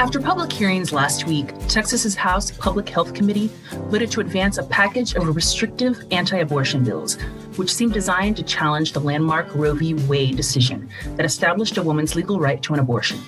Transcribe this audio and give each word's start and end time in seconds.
After 0.00 0.18
public 0.18 0.50
hearings 0.50 0.94
last 0.94 1.26
week, 1.26 1.52
Texas's 1.68 2.14
House 2.14 2.50
Public 2.50 2.88
Health 2.88 3.12
Committee 3.12 3.50
voted 3.90 4.10
to 4.12 4.22
advance 4.22 4.56
a 4.56 4.62
package 4.62 5.14
of 5.14 5.36
restrictive 5.36 6.06
anti 6.10 6.38
abortion 6.38 6.82
bills, 6.82 7.20
which 7.56 7.70
seem 7.70 7.90
designed 7.90 8.38
to 8.38 8.42
challenge 8.42 8.92
the 8.92 9.00
landmark 9.00 9.54
Roe 9.54 9.74
v. 9.74 9.92
Wade 9.92 10.38
decision 10.38 10.88
that 11.16 11.26
established 11.26 11.76
a 11.76 11.82
woman's 11.82 12.16
legal 12.16 12.40
right 12.40 12.62
to 12.62 12.72
an 12.72 12.80
abortion. 12.80 13.20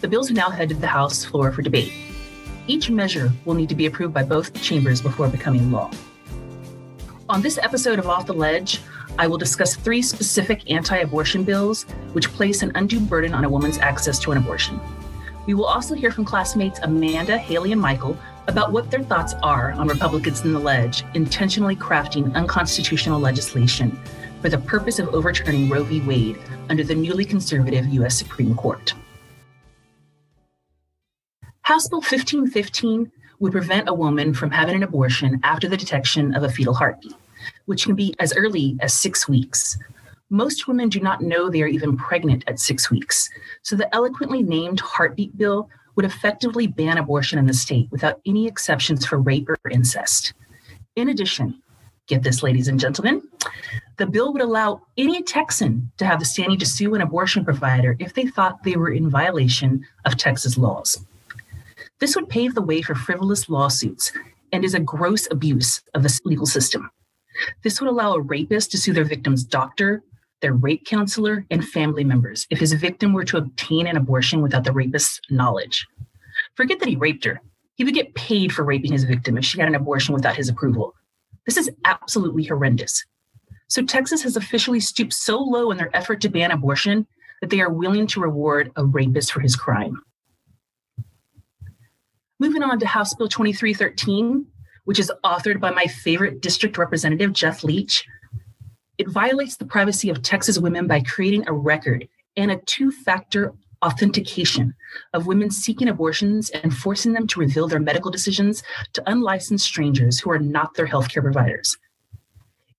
The 0.00 0.08
bills 0.08 0.30
are 0.30 0.34
now 0.34 0.48
headed 0.48 0.80
the 0.80 0.86
House 0.86 1.22
floor 1.22 1.52
for 1.52 1.60
debate. 1.60 1.92
Each 2.66 2.88
measure 2.88 3.30
will 3.44 3.52
need 3.52 3.68
to 3.68 3.74
be 3.74 3.84
approved 3.84 4.14
by 4.14 4.22
both 4.22 4.58
chambers 4.62 5.02
before 5.02 5.28
becoming 5.28 5.70
law. 5.70 5.90
On 7.28 7.42
this 7.42 7.58
episode 7.58 7.98
of 7.98 8.06
Off 8.06 8.24
the 8.24 8.32
Lege, 8.32 8.80
I 9.18 9.26
will 9.26 9.36
discuss 9.36 9.76
three 9.76 10.00
specific 10.00 10.62
anti 10.70 10.96
abortion 10.96 11.44
bills 11.44 11.82
which 12.14 12.32
place 12.32 12.62
an 12.62 12.72
undue 12.74 13.00
burden 13.00 13.34
on 13.34 13.44
a 13.44 13.50
woman's 13.50 13.76
access 13.76 14.18
to 14.20 14.32
an 14.32 14.38
abortion. 14.38 14.80
We 15.46 15.54
will 15.54 15.66
also 15.66 15.94
hear 15.94 16.10
from 16.10 16.24
classmates 16.24 16.80
Amanda, 16.82 17.36
Hayley, 17.36 17.72
and 17.72 17.80
Michael 17.80 18.16
about 18.46 18.72
what 18.72 18.90
their 18.90 19.02
thoughts 19.02 19.34
are 19.42 19.72
on 19.72 19.88
Republicans 19.88 20.42
in 20.42 20.52
the 20.52 20.58
lege 20.58 21.04
intentionally 21.14 21.76
crafting 21.76 22.34
unconstitutional 22.34 23.20
legislation 23.20 23.98
for 24.40 24.48
the 24.48 24.58
purpose 24.58 24.98
of 24.98 25.08
overturning 25.14 25.68
Roe 25.68 25.84
v. 25.84 26.00
Wade 26.02 26.38
under 26.68 26.84
the 26.84 26.94
newly 26.94 27.24
conservative 27.24 27.86
U.S. 27.86 28.16
Supreme 28.16 28.54
Court. 28.54 28.94
House 31.62 31.88
Bill 31.88 32.00
1515 32.00 33.10
would 33.40 33.52
prevent 33.52 33.88
a 33.88 33.94
woman 33.94 34.34
from 34.34 34.50
having 34.50 34.76
an 34.76 34.82
abortion 34.82 35.40
after 35.42 35.68
the 35.68 35.76
detection 35.76 36.34
of 36.34 36.42
a 36.42 36.48
fetal 36.48 36.74
heartbeat, 36.74 37.14
which 37.66 37.84
can 37.84 37.94
be 37.94 38.14
as 38.18 38.34
early 38.36 38.76
as 38.80 38.92
six 38.92 39.28
weeks. 39.28 39.78
Most 40.30 40.66
women 40.66 40.88
do 40.88 41.00
not 41.00 41.20
know 41.20 41.48
they 41.48 41.62
are 41.62 41.66
even 41.66 41.96
pregnant 41.96 42.44
at 42.46 42.58
six 42.58 42.90
weeks, 42.90 43.28
so 43.62 43.76
the 43.76 43.94
eloquently 43.94 44.42
named 44.42 44.80
heartbeat 44.80 45.36
bill 45.36 45.68
would 45.96 46.04
effectively 46.04 46.66
ban 46.66 46.98
abortion 46.98 47.38
in 47.38 47.46
the 47.46 47.54
state 47.54 47.88
without 47.90 48.20
any 48.26 48.46
exceptions 48.46 49.06
for 49.06 49.18
rape 49.18 49.48
or 49.48 49.58
incest. 49.70 50.32
In 50.96 51.08
addition, 51.10 51.62
get 52.08 52.22
this, 52.22 52.42
ladies 52.42 52.68
and 52.68 52.80
gentlemen, 52.80 53.22
the 53.98 54.06
bill 54.06 54.32
would 54.32 54.42
allow 54.42 54.82
any 54.96 55.22
Texan 55.22 55.90
to 55.98 56.06
have 56.06 56.18
the 56.18 56.24
standing 56.24 56.58
to 56.58 56.66
sue 56.66 56.94
an 56.94 57.00
abortion 57.00 57.44
provider 57.44 57.96
if 58.00 58.14
they 58.14 58.26
thought 58.26 58.62
they 58.62 58.76
were 58.76 58.90
in 58.90 59.10
violation 59.10 59.86
of 60.04 60.16
Texas 60.16 60.58
laws. 60.58 61.04
This 62.00 62.16
would 62.16 62.28
pave 62.28 62.54
the 62.54 62.62
way 62.62 62.82
for 62.82 62.94
frivolous 62.94 63.48
lawsuits 63.48 64.12
and 64.52 64.64
is 64.64 64.74
a 64.74 64.80
gross 64.80 65.28
abuse 65.30 65.82
of 65.94 66.02
the 66.02 66.20
legal 66.24 66.46
system. 66.46 66.90
This 67.62 67.80
would 67.80 67.90
allow 67.90 68.14
a 68.14 68.20
rapist 68.20 68.70
to 68.72 68.78
sue 68.78 68.92
their 68.92 69.04
victim's 69.04 69.44
doctor, 69.44 70.02
their 70.44 70.52
rape 70.52 70.84
counselor, 70.84 71.46
and 71.50 71.66
family 71.66 72.04
members 72.04 72.46
if 72.50 72.60
his 72.60 72.74
victim 72.74 73.14
were 73.14 73.24
to 73.24 73.38
obtain 73.38 73.86
an 73.86 73.96
abortion 73.96 74.42
without 74.42 74.62
the 74.62 74.72
rapist's 74.72 75.18
knowledge. 75.30 75.86
Forget 76.54 76.80
that 76.80 76.88
he 76.88 76.96
raped 76.96 77.24
her. 77.24 77.40
He 77.76 77.84
would 77.84 77.94
get 77.94 78.14
paid 78.14 78.52
for 78.52 78.62
raping 78.62 78.92
his 78.92 79.04
victim 79.04 79.38
if 79.38 79.44
she 79.46 79.58
had 79.58 79.68
an 79.68 79.74
abortion 79.74 80.14
without 80.14 80.36
his 80.36 80.50
approval. 80.50 80.94
This 81.46 81.56
is 81.56 81.70
absolutely 81.86 82.44
horrendous. 82.44 83.06
So, 83.68 83.82
Texas 83.82 84.22
has 84.22 84.36
officially 84.36 84.80
stooped 84.80 85.14
so 85.14 85.38
low 85.38 85.70
in 85.70 85.78
their 85.78 85.96
effort 85.96 86.20
to 86.20 86.28
ban 86.28 86.50
abortion 86.50 87.06
that 87.40 87.48
they 87.48 87.62
are 87.62 87.72
willing 87.72 88.06
to 88.08 88.20
reward 88.20 88.70
a 88.76 88.84
rapist 88.84 89.32
for 89.32 89.40
his 89.40 89.56
crime. 89.56 90.02
Moving 92.38 92.62
on 92.62 92.78
to 92.80 92.86
House 92.86 93.14
Bill 93.14 93.28
2313, 93.28 94.44
which 94.84 94.98
is 94.98 95.10
authored 95.24 95.58
by 95.58 95.70
my 95.70 95.86
favorite 95.86 96.42
district 96.42 96.76
representative, 96.76 97.32
Jeff 97.32 97.64
Leach. 97.64 98.04
It 98.96 99.08
violates 99.08 99.56
the 99.56 99.66
privacy 99.66 100.08
of 100.10 100.22
Texas 100.22 100.58
women 100.58 100.86
by 100.86 101.00
creating 101.00 101.44
a 101.46 101.52
record 101.52 102.08
and 102.36 102.50
a 102.50 102.60
two 102.66 102.90
factor 102.90 103.52
authentication 103.82 104.74
of 105.12 105.26
women 105.26 105.50
seeking 105.50 105.88
abortions 105.88 106.48
and 106.50 106.74
forcing 106.74 107.12
them 107.12 107.26
to 107.26 107.40
reveal 107.40 107.68
their 107.68 107.80
medical 107.80 108.10
decisions 108.10 108.62
to 108.92 109.10
unlicensed 109.10 109.66
strangers 109.66 110.18
who 110.18 110.30
are 110.30 110.38
not 110.38 110.74
their 110.74 110.86
healthcare 110.86 111.22
providers. 111.22 111.76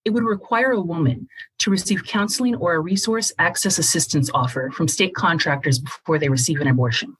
It 0.06 0.12
would 0.12 0.24
require 0.24 0.72
a 0.72 0.82
woman 0.82 1.28
to 1.60 1.72
receive 1.72 2.06
counseling 2.06 2.56
or 2.56 2.76
a 2.76 2.80
resource 2.80 3.32
access 3.40 3.78
assistance 3.78 4.30
offer 4.34 4.72
from 4.72 4.88
state 4.88 5.16
contractors 5.16 5.80
before 5.80 6.18
they 6.18 6.30
receive 6.30 6.62
an 6.62 6.68
abortion. 6.68 7.18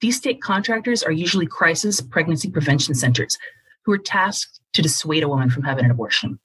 These 0.00 0.16
state 0.16 0.42
contractors 0.42 1.02
are 1.02 1.12
usually 1.12 1.46
crisis 1.46 2.00
pregnancy 2.00 2.50
prevention 2.50 2.94
centers 2.94 3.38
who 3.84 3.92
are 3.92 3.98
tasked 3.98 4.60
to 4.72 4.82
dissuade 4.82 5.22
a 5.22 5.28
woman 5.28 5.50
from 5.50 5.62
having 5.62 5.84
an 5.84 5.90
abortion. 5.90 6.38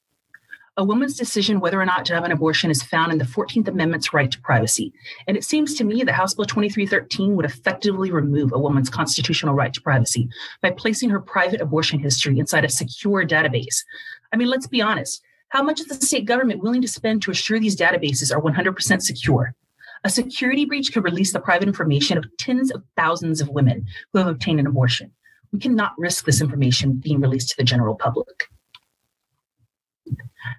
A 0.78 0.84
woman's 0.84 1.16
decision 1.16 1.62
whether 1.62 1.80
or 1.80 1.86
not 1.86 2.04
to 2.06 2.14
have 2.14 2.26
an 2.26 2.34
abortion 2.34 2.70
is 2.70 2.84
found 2.84 3.14
in 3.14 3.18
the 3.18 3.24
14th 3.24 3.70
Amendment's 3.70 4.14
right 4.14 4.30
to 4.30 4.42
privacy. 4.42 4.92
And 5.26 5.38
it 5.38 5.46
seems 5.46 5.74
to 5.76 5.86
me 5.86 6.04
that 6.04 6.12
House 6.12 6.34
Bill 6.34 6.44
2313 6.44 7.34
would 7.34 7.46
effectively 7.46 8.12
remove 8.12 8.52
a 8.52 8.60
woman's 8.60 8.90
constitutional 8.90 9.54
right 9.54 9.74
to 9.74 9.80
privacy 9.80 10.28
by 10.62 10.72
placing 10.72 11.10
her 11.12 11.22
private 11.22 11.62
abortion 11.62 12.00
history 12.00 12.40
inside 12.40 12.66
a 12.66 12.70
secure 12.70 13.26
database. 13.26 13.86
I 14.34 14.36
mean, 14.36 14.50
let's 14.50 14.68
be 14.68 14.82
honest. 14.82 15.22
How 15.48 15.64
much 15.64 15.80
is 15.80 15.86
the 15.86 15.96
state 15.96 16.26
government 16.26 16.62
willing 16.62 16.82
to 16.82 16.90
spend 16.90 17.22
to 17.22 17.32
assure 17.32 17.58
these 17.58 17.78
databases 17.78 18.36
are 18.36 18.42
100% 18.42 19.02
secure? 19.02 19.56
A 20.04 20.10
security 20.10 20.66
breach 20.66 20.92
could 20.92 21.06
release 21.06 21.32
the 21.32 21.40
private 21.40 21.70
information 21.70 22.18
of 22.18 22.26
tens 22.38 22.70
of 22.70 22.84
thousands 22.98 23.40
of 23.40 23.48
women 23.48 23.86
who 24.12 24.20
have 24.20 24.28
obtained 24.28 24.60
an 24.60 24.68
abortion. 24.68 25.10
We 25.54 25.60
cannot 25.60 25.94
risk 25.98 26.26
this 26.26 26.42
information 26.42 26.96
being 26.96 27.22
released 27.22 27.52
to 27.52 27.58
the 27.58 27.64
general 27.64 27.96
public. 27.96 28.50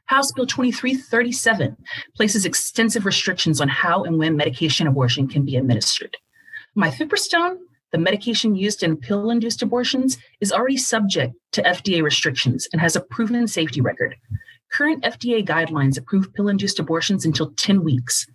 House 0.06 0.30
Bill 0.32 0.46
2337 0.46 1.76
places 2.14 2.44
extensive 2.44 3.04
restrictions 3.04 3.60
on 3.60 3.68
how 3.68 4.04
and 4.04 4.18
when 4.18 4.36
medication 4.36 4.86
abortion 4.86 5.26
can 5.26 5.44
be 5.44 5.56
administered. 5.56 6.16
Mifepristone, 6.78 7.56
the 7.90 7.98
medication 7.98 8.54
used 8.54 8.82
in 8.82 8.96
pill 8.96 9.30
induced 9.30 9.62
abortions, 9.62 10.18
is 10.40 10.52
already 10.52 10.76
subject 10.76 11.34
to 11.52 11.62
FDA 11.62 12.02
restrictions 12.02 12.68
and 12.72 12.80
has 12.80 12.94
a 12.94 13.00
proven 13.00 13.48
safety 13.48 13.80
record. 13.80 14.16
Current 14.70 15.02
FDA 15.02 15.44
guidelines 15.44 15.98
approve 15.98 16.32
pill 16.34 16.48
induced 16.48 16.78
abortions 16.78 17.24
until 17.24 17.52
10 17.56 17.82
weeks. 17.82 18.26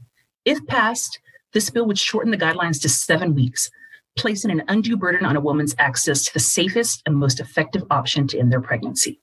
If 0.43 0.65
passed, 0.67 1.19
this 1.53 1.69
bill 1.69 1.85
would 1.85 1.99
shorten 1.99 2.31
the 2.31 2.37
guidelines 2.37 2.81
to 2.81 2.89
seven 2.89 3.33
weeks, 3.33 3.69
placing 4.17 4.51
an 4.51 4.63
undue 4.67 4.97
burden 4.97 5.25
on 5.25 5.37
a 5.37 5.41
woman's 5.41 5.75
access 5.77 6.25
to 6.25 6.33
the 6.33 6.39
safest 6.39 7.01
and 7.05 7.15
most 7.15 7.39
effective 7.39 7.83
option 7.89 8.27
to 8.27 8.39
end 8.39 8.51
their 8.51 8.61
pregnancy. 8.61 9.21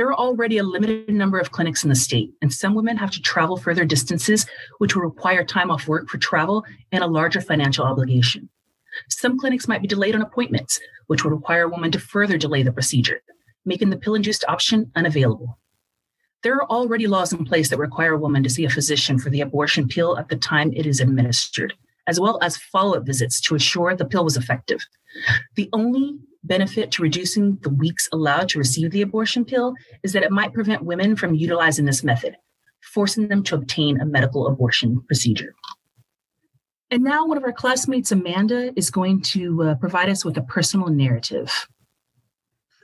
There 0.00 0.08
are 0.08 0.18
already 0.18 0.56
a 0.56 0.62
limited 0.62 1.10
number 1.10 1.38
of 1.38 1.50
clinics 1.50 1.84
in 1.84 1.90
the 1.90 1.94
state, 1.94 2.32
and 2.40 2.50
some 2.50 2.74
women 2.74 2.96
have 2.96 3.10
to 3.10 3.20
travel 3.20 3.58
further 3.58 3.84
distances, 3.84 4.46
which 4.78 4.96
will 4.96 5.02
require 5.02 5.44
time 5.44 5.70
off 5.70 5.86
work 5.86 6.08
for 6.08 6.16
travel 6.16 6.64
and 6.90 7.04
a 7.04 7.06
larger 7.06 7.42
financial 7.42 7.84
obligation. 7.84 8.48
Some 9.10 9.38
clinics 9.38 9.68
might 9.68 9.82
be 9.82 9.88
delayed 9.88 10.14
on 10.14 10.22
appointments, 10.22 10.80
which 11.08 11.22
would 11.22 11.34
require 11.34 11.64
a 11.64 11.68
woman 11.68 11.90
to 11.90 11.98
further 11.98 12.38
delay 12.38 12.62
the 12.62 12.72
procedure, 12.72 13.20
making 13.66 13.90
the 13.90 13.98
pill 13.98 14.14
induced 14.14 14.42
option 14.48 14.90
unavailable. 14.96 15.58
There 16.42 16.54
are 16.54 16.70
already 16.70 17.06
laws 17.06 17.34
in 17.34 17.44
place 17.44 17.68
that 17.68 17.76
require 17.76 18.14
a 18.14 18.18
woman 18.18 18.42
to 18.44 18.48
see 18.48 18.64
a 18.64 18.70
physician 18.70 19.18
for 19.18 19.28
the 19.28 19.42
abortion 19.42 19.86
pill 19.86 20.16
at 20.16 20.30
the 20.30 20.36
time 20.36 20.72
it 20.72 20.86
is 20.86 21.00
administered, 21.00 21.74
as 22.06 22.18
well 22.18 22.38
as 22.40 22.56
follow 22.56 22.96
up 22.96 23.04
visits 23.04 23.38
to 23.42 23.54
assure 23.54 23.94
the 23.94 24.06
pill 24.06 24.24
was 24.24 24.38
effective. 24.38 24.80
The 25.56 25.68
only 25.74 26.16
benefit 26.44 26.90
to 26.92 27.02
reducing 27.02 27.56
the 27.62 27.70
weeks 27.70 28.08
allowed 28.12 28.48
to 28.50 28.58
receive 28.58 28.90
the 28.90 29.02
abortion 29.02 29.44
pill 29.44 29.74
is 30.02 30.12
that 30.12 30.22
it 30.22 30.30
might 30.30 30.54
prevent 30.54 30.84
women 30.84 31.16
from 31.16 31.34
utilizing 31.34 31.84
this 31.84 32.02
method, 32.02 32.36
forcing 32.80 33.28
them 33.28 33.42
to 33.44 33.54
obtain 33.54 34.00
a 34.00 34.06
medical 34.06 34.46
abortion 34.46 35.00
procedure. 35.06 35.54
And 36.90 37.04
now, 37.04 37.24
one 37.24 37.36
of 37.36 37.44
our 37.44 37.52
classmates, 37.52 38.10
Amanda, 38.10 38.72
is 38.76 38.90
going 38.90 39.22
to 39.22 39.62
uh, 39.62 39.74
provide 39.76 40.08
us 40.08 40.24
with 40.24 40.36
a 40.38 40.42
personal 40.42 40.88
narrative. 40.88 41.68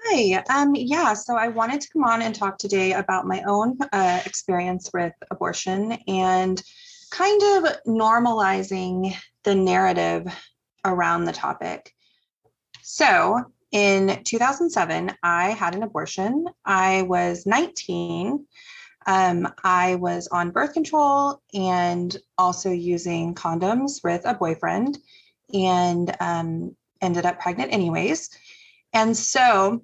Hi. 0.05 0.45
Um, 0.49 0.77
yeah, 0.77 1.15
so 1.15 1.35
I 1.35 1.49
wanted 1.49 1.81
to 1.81 1.89
come 1.93 2.05
on 2.05 2.23
and 2.23 2.33
talk 2.33 2.59
today 2.59 2.93
about 2.93 3.27
my 3.27 3.43
own 3.49 3.77
uh, 3.93 4.21
experience 4.25 4.91
with 4.95 5.13
abortion 5.33 5.99
and 6.07 6.63
kind 7.11 7.43
of 7.43 7.77
normalizing 7.89 9.17
the 9.43 9.57
narrative 9.57 10.27
around 10.85 11.25
the 11.25 11.33
topic. 11.33 11.93
So 12.89 13.43
in 13.73 14.23
2007, 14.23 15.11
I 15.25 15.51
had 15.51 15.75
an 15.75 15.83
abortion. 15.83 16.47
I 16.65 17.03
was 17.03 17.45
19. 17.45 18.47
Um, 19.09 19.53
I 19.65 19.97
was 19.97 20.29
on 20.29 20.53
birth 20.53 20.73
control 20.73 21.43
and 21.53 22.17
also 22.39 22.71
using 22.71 23.35
condoms 23.35 24.05
with 24.05 24.25
a 24.25 24.35
boyfriend 24.35 24.99
and 25.53 26.17
um, 26.21 26.77
ended 27.03 27.27
up 27.27 27.41
pregnant 27.41 27.73
anyways. 27.73 28.31
And 28.93 29.17
so 29.17 29.83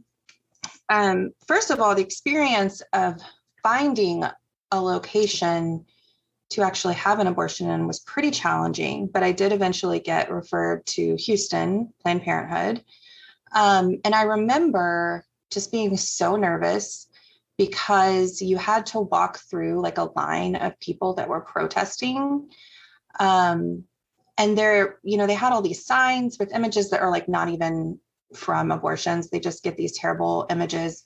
um, 0.89 1.33
first 1.49 1.73
of 1.73 1.81
all, 1.81 1.97
the 1.97 2.03
experience 2.03 2.83
of 2.93 3.21
finding 3.65 4.23
a 4.71 4.81
location 4.81 5.87
to 6.53 6.63
actually 6.63 6.95
have 6.95 7.19
an 7.19 7.27
abortion 7.27 7.71
in 7.71 7.87
was 7.87 8.01
pretty 8.01 8.31
challenging, 8.31 9.07
but 9.07 9.23
I 9.23 9.33
did 9.33 9.53
eventually 9.53 10.01
get 10.01 10.31
referred 10.31 10.85
to 10.87 11.17
Houston, 11.17 11.93
Planned 12.03 12.23
Parenthood. 12.23 12.85
Um, 13.55 13.99
and 14.05 14.15
I 14.15 14.23
remember 14.23 15.25
just 15.51 15.73
being 15.73 15.97
so 15.97 16.37
nervous 16.37 17.09
because 17.59 18.41
you 18.41 18.57
had 18.57 18.87
to 18.87 19.01
walk 19.01 19.39
through 19.39 19.83
like 19.83 19.99
a 19.99 20.11
line 20.17 20.57
of 20.57 20.79
people 20.81 21.15
that 21.15 21.29
were 21.29 21.41
protesting. 21.41 22.49
Um, 23.19 23.85
and 24.39 24.57
they're, 24.57 24.99
you 25.03 25.17
know, 25.17 25.27
they 25.27 25.35
had 25.35 25.53
all 25.53 25.63
these 25.63 25.87
signs 25.87 26.39
with 26.39 26.55
images 26.55 26.91
that 26.91 27.01
are 27.01 27.11
like 27.11 27.29
not 27.29 27.49
even 27.49 27.99
from 28.35 28.71
abortions. 28.71 29.29
They 29.29 29.41
just 29.41 29.63
get 29.63 29.77
these 29.77 29.97
terrible 29.97 30.47
images, 30.51 31.05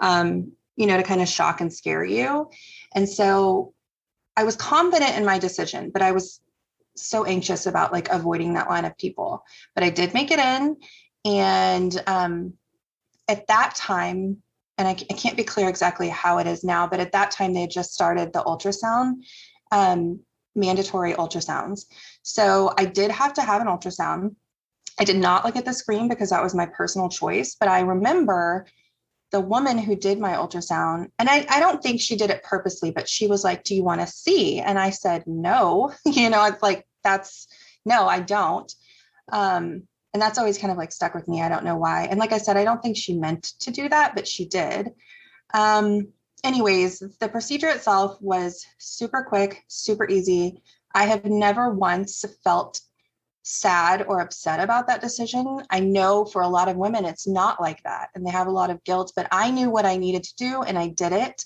um, 0.00 0.52
you 0.76 0.86
know, 0.86 0.96
to 0.96 1.02
kind 1.02 1.22
of 1.22 1.28
shock 1.28 1.60
and 1.60 1.72
scare 1.72 2.04
you. 2.04 2.50
And 2.94 3.08
so 3.08 3.73
I 4.36 4.44
was 4.44 4.56
confident 4.56 5.16
in 5.16 5.24
my 5.24 5.38
decision, 5.38 5.90
but 5.90 6.02
I 6.02 6.12
was 6.12 6.40
so 6.96 7.24
anxious 7.24 7.66
about 7.66 7.92
like 7.92 8.08
avoiding 8.10 8.54
that 8.54 8.68
line 8.68 8.84
of 8.84 8.96
people. 8.96 9.44
But 9.74 9.84
I 9.84 9.90
did 9.90 10.14
make 10.14 10.30
it 10.30 10.38
in. 10.38 10.76
And 11.24 12.02
um, 12.06 12.54
at 13.28 13.46
that 13.48 13.74
time, 13.74 14.38
and 14.76 14.88
I, 14.88 14.92
I, 14.92 15.14
can't 15.14 15.36
be 15.36 15.44
clear 15.44 15.68
exactly 15.68 16.08
how 16.08 16.38
it 16.38 16.46
is 16.46 16.64
now, 16.64 16.86
but 16.86 17.00
at 17.00 17.12
that 17.12 17.30
time 17.30 17.54
they 17.54 17.66
just 17.66 17.94
started 17.94 18.32
the 18.32 18.42
ultrasound, 18.42 19.24
um, 19.70 20.20
mandatory 20.54 21.14
ultrasounds. 21.14 21.86
So 22.22 22.72
I 22.76 22.84
did 22.84 23.10
have 23.10 23.34
to 23.34 23.42
have 23.42 23.62
an 23.62 23.68
ultrasound. 23.68 24.34
I 24.98 25.04
did 25.04 25.16
not 25.16 25.44
look 25.44 25.56
at 25.56 25.64
the 25.64 25.72
screen 25.72 26.08
because 26.08 26.30
that 26.30 26.42
was 26.42 26.54
my 26.54 26.66
personal 26.66 27.08
choice, 27.08 27.56
but 27.58 27.68
I 27.68 27.80
remember 27.80 28.66
the 29.34 29.40
woman 29.40 29.78
who 29.78 29.96
did 29.96 30.20
my 30.20 30.34
ultrasound, 30.34 31.10
and 31.18 31.28
I, 31.28 31.44
I 31.50 31.58
don't 31.58 31.82
think 31.82 32.00
she 32.00 32.14
did 32.14 32.30
it 32.30 32.44
purposely, 32.44 32.92
but 32.92 33.08
she 33.08 33.26
was 33.26 33.42
like, 33.42 33.64
Do 33.64 33.74
you 33.74 33.82
want 33.82 34.00
to 34.00 34.06
see? 34.06 34.60
And 34.60 34.78
I 34.78 34.90
said, 34.90 35.24
No, 35.26 35.92
you 36.06 36.30
know, 36.30 36.44
it's 36.44 36.62
like, 36.62 36.86
that's 37.02 37.48
no, 37.84 38.06
I 38.06 38.20
don't. 38.20 38.72
Um, 39.32 39.88
and 40.12 40.22
that's 40.22 40.38
always 40.38 40.56
kind 40.56 40.70
of 40.70 40.78
like 40.78 40.92
stuck 40.92 41.16
with 41.16 41.26
me. 41.26 41.42
I 41.42 41.48
don't 41.48 41.64
know 41.64 41.74
why. 41.74 42.04
And 42.04 42.20
like 42.20 42.32
I 42.32 42.38
said, 42.38 42.56
I 42.56 42.62
don't 42.62 42.80
think 42.80 42.96
she 42.96 43.18
meant 43.18 43.42
to 43.58 43.72
do 43.72 43.88
that, 43.88 44.14
but 44.14 44.28
she 44.28 44.46
did. 44.46 44.92
Um, 45.52 46.12
anyways, 46.44 47.02
the 47.18 47.28
procedure 47.28 47.70
itself 47.70 48.16
was 48.20 48.64
super 48.78 49.26
quick, 49.28 49.64
super 49.66 50.08
easy. 50.08 50.62
I 50.94 51.06
have 51.06 51.24
never 51.24 51.70
once 51.74 52.24
felt 52.44 52.80
sad 53.44 54.06
or 54.08 54.20
upset 54.20 54.58
about 54.58 54.86
that 54.88 55.00
decision. 55.00 55.62
I 55.70 55.80
know 55.80 56.24
for 56.24 56.42
a 56.42 56.48
lot 56.48 56.68
of 56.68 56.76
women, 56.76 57.04
it's 57.04 57.28
not 57.28 57.60
like 57.60 57.82
that 57.84 58.08
and 58.14 58.26
they 58.26 58.30
have 58.30 58.46
a 58.46 58.52
lot 58.52 58.70
of 58.70 58.82
guilt, 58.84 59.12
but 59.14 59.28
I 59.30 59.50
knew 59.50 59.70
what 59.70 59.86
I 59.86 59.96
needed 59.96 60.24
to 60.24 60.36
do 60.36 60.62
and 60.62 60.78
I 60.78 60.88
did 60.88 61.12
it. 61.12 61.44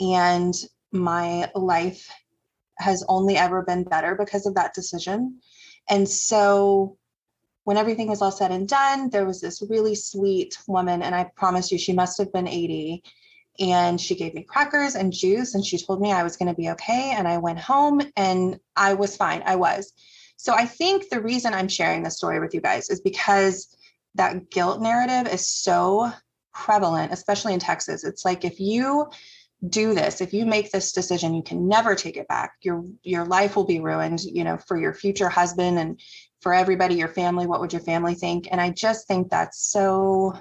And 0.00 0.54
my 0.92 1.50
life 1.54 2.08
has 2.78 3.04
only 3.08 3.36
ever 3.36 3.62
been 3.62 3.84
better 3.84 4.14
because 4.14 4.46
of 4.46 4.54
that 4.54 4.74
decision. 4.74 5.40
And 5.90 6.08
so 6.08 6.96
when 7.64 7.76
everything 7.76 8.08
was 8.08 8.22
all 8.22 8.32
said 8.32 8.50
and 8.50 8.68
done, 8.68 9.10
there 9.10 9.26
was 9.26 9.40
this 9.40 9.62
really 9.68 9.94
sweet 9.94 10.58
woman, 10.66 11.02
and 11.02 11.14
I 11.14 11.30
promise 11.36 11.70
you, 11.70 11.78
she 11.78 11.92
must 11.92 12.18
have 12.18 12.32
been 12.32 12.48
80. 12.48 13.02
And 13.60 14.00
she 14.00 14.14
gave 14.14 14.34
me 14.34 14.42
crackers 14.42 14.94
and 14.94 15.12
juice, 15.12 15.54
and 15.54 15.64
she 15.64 15.78
told 15.78 16.00
me 16.00 16.10
I 16.10 16.22
was 16.22 16.36
going 16.36 16.48
to 16.48 16.56
be 16.56 16.70
okay. 16.70 17.12
And 17.16 17.28
I 17.28 17.38
went 17.38 17.58
home 17.58 18.00
and 18.16 18.58
I 18.74 18.94
was 18.94 19.16
fine. 19.16 19.42
I 19.44 19.56
was. 19.56 19.92
So 20.36 20.54
I 20.54 20.66
think 20.66 21.08
the 21.08 21.20
reason 21.20 21.54
I'm 21.54 21.68
sharing 21.68 22.02
this 22.02 22.16
story 22.16 22.40
with 22.40 22.54
you 22.54 22.60
guys 22.60 22.90
is 22.90 23.00
because 23.00 23.76
that 24.14 24.50
guilt 24.50 24.80
narrative 24.80 25.32
is 25.32 25.46
so 25.46 26.12
prevalent, 26.52 27.12
especially 27.12 27.54
in 27.54 27.60
Texas. 27.60 28.04
It's 28.04 28.24
like 28.24 28.44
if 28.44 28.60
you 28.60 29.08
do 29.68 29.94
this, 29.94 30.20
if 30.20 30.34
you 30.34 30.44
make 30.44 30.70
this 30.70 30.92
decision, 30.92 31.34
you 31.34 31.42
can 31.42 31.68
never 31.68 31.94
take 31.94 32.16
it 32.16 32.28
back. 32.28 32.54
Your 32.62 32.84
your 33.02 33.24
life 33.24 33.54
will 33.54 33.64
be 33.64 33.80
ruined, 33.80 34.22
you 34.22 34.44
know, 34.44 34.58
for 34.58 34.76
your 34.76 34.92
future 34.92 35.28
husband 35.28 35.78
and 35.78 36.00
for 36.40 36.52
everybody, 36.52 36.96
your 36.96 37.08
family. 37.08 37.46
What 37.46 37.60
would 37.60 37.72
your 37.72 37.82
family 37.82 38.14
think? 38.14 38.48
And 38.50 38.60
I 38.60 38.70
just 38.70 39.06
think 39.06 39.30
that's 39.30 39.70
so 39.70 40.36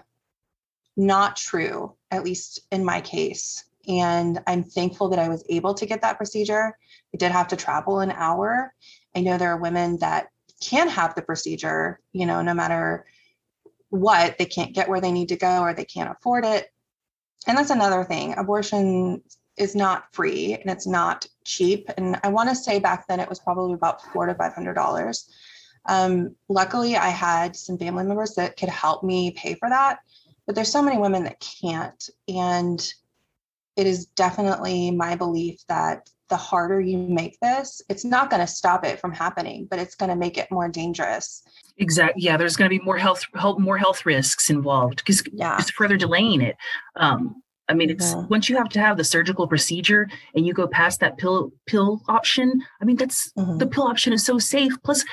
not 0.98 1.36
true, 1.36 1.96
at 2.10 2.24
least 2.24 2.62
in 2.72 2.84
my 2.84 3.02
case. 3.02 3.64
And 3.88 4.42
I'm 4.48 4.64
thankful 4.64 5.10
that 5.10 5.20
I 5.20 5.30
was 5.30 5.44
able 5.50 5.74
to 5.76 5.86
get 5.86 6.02
that 6.02 6.18
procedure. 6.18 6.78
I 7.14 7.18
did 7.18 7.32
have 7.32 7.50
to 7.50 7.56
travel 7.56 8.00
an 8.00 8.12
hour 8.12 8.74
I 9.16 9.22
know 9.22 9.38
there 9.38 9.52
are 9.52 9.58
women 9.58 9.98
that 9.98 10.28
can 10.62 10.88
have 10.90 11.16
the 11.16 11.22
procedure, 11.22 12.00
you 12.14 12.26
know, 12.26 12.42
no 12.42 12.54
matter 12.54 13.06
what, 13.90 14.38
they 14.38 14.46
can't 14.46 14.74
get 14.74 14.88
where 14.88 15.02
they 15.02 15.12
need 15.12 15.30
to 15.30 15.36
go 15.36 15.62
or 15.62 15.74
they 15.74 15.86
can't 15.86 16.12
afford 16.12 16.46
it. 16.46 16.68
And 17.48 17.58
that's 17.58 17.72
another 17.72 18.04
thing. 18.04 18.38
Abortion 18.38 19.22
is 19.58 19.76
not 19.76 20.14
free 20.14 20.54
and 20.54 20.70
it's 20.70 20.88
not 20.88 21.26
cheap. 21.44 21.90
And 21.98 22.20
I 22.24 22.30
want 22.30 22.50
to 22.50 22.56
say 22.56 22.80
back 22.80 23.08
then 23.08 23.20
it 23.20 23.28
was 23.28 23.40
probably 23.40 23.74
about 23.74 24.02
four 24.14 24.26
to 24.28 24.36
five 24.36 24.54
hundred 24.54 24.76
dollars. 24.76 25.30
Um, 25.88 26.36
luckily, 26.48 26.96
I 26.96 27.10
had 27.10 27.56
some 27.56 27.78
family 27.78 28.06
members 28.06 28.36
that 28.36 28.56
could 28.56 28.70
help 28.70 29.04
me 29.04 29.32
pay 29.32 29.56
for 29.56 29.68
that, 29.68 30.00
but 30.46 30.56
there's 30.56 30.72
so 30.72 30.82
many 30.82 31.00
women 31.00 31.24
that 31.24 31.44
can't. 31.62 32.10
And 32.28 32.94
it 33.76 33.88
is 33.88 34.06
definitely 34.06 34.92
my 34.92 35.16
belief 35.16 35.62
that 35.68 36.08
the 36.32 36.38
harder 36.38 36.80
you 36.80 36.98
make 36.98 37.38
this, 37.42 37.82
it's 37.90 38.04
not 38.04 38.32
going 38.32 38.40
to 38.40 38.48
stop 38.48 38.84
it 38.84 39.00
from 39.00 39.12
happening, 39.12 39.68
but 39.70 39.78
it's 39.78 39.94
going 39.94 40.10
to 40.10 40.16
make 40.16 40.38
it 40.38 40.50
more 40.50 40.68
dangerous. 40.68 41.44
Exactly. 41.78 42.24
Yeah, 42.24 42.38
there's 42.38 42.56
going 42.56 42.72
to 42.72 42.76
be 42.76 42.84
more 42.84 42.98
health, 42.98 43.26
help, 43.36 43.60
more 43.60 43.78
health 43.78 44.06
risks 44.06 44.50
involved 44.50 44.98
because 44.98 45.22
yeah. 45.34 45.58
it's 45.60 45.70
further 45.70 45.98
delaying 45.98 46.42
it. 46.42 46.56
Um, 46.96 47.44
I 47.68 47.74
mean, 47.74 47.90
it's 47.90 48.14
mm-hmm. 48.14 48.28
once 48.30 48.50
you 48.50 48.56
have 48.56 48.70
to 48.70 48.80
have 48.80 48.98
the 48.98 49.04
surgical 49.04 49.48
procedure 49.48 50.08
and 50.34 50.46
you 50.46 50.54
go 50.54 50.68
past 50.68 51.02
that 51.02 51.18
pill 51.18 51.52
pill 51.68 52.02
option. 52.08 52.62
I 52.82 52.86
mean, 52.86 52.96
that's 52.96 53.32
mm-hmm. 53.38 53.58
the 53.58 53.68
pill 53.68 53.84
option 53.84 54.14
is 54.14 54.26
so 54.26 54.40
safe. 54.40 54.74
Plus, 54.84 55.06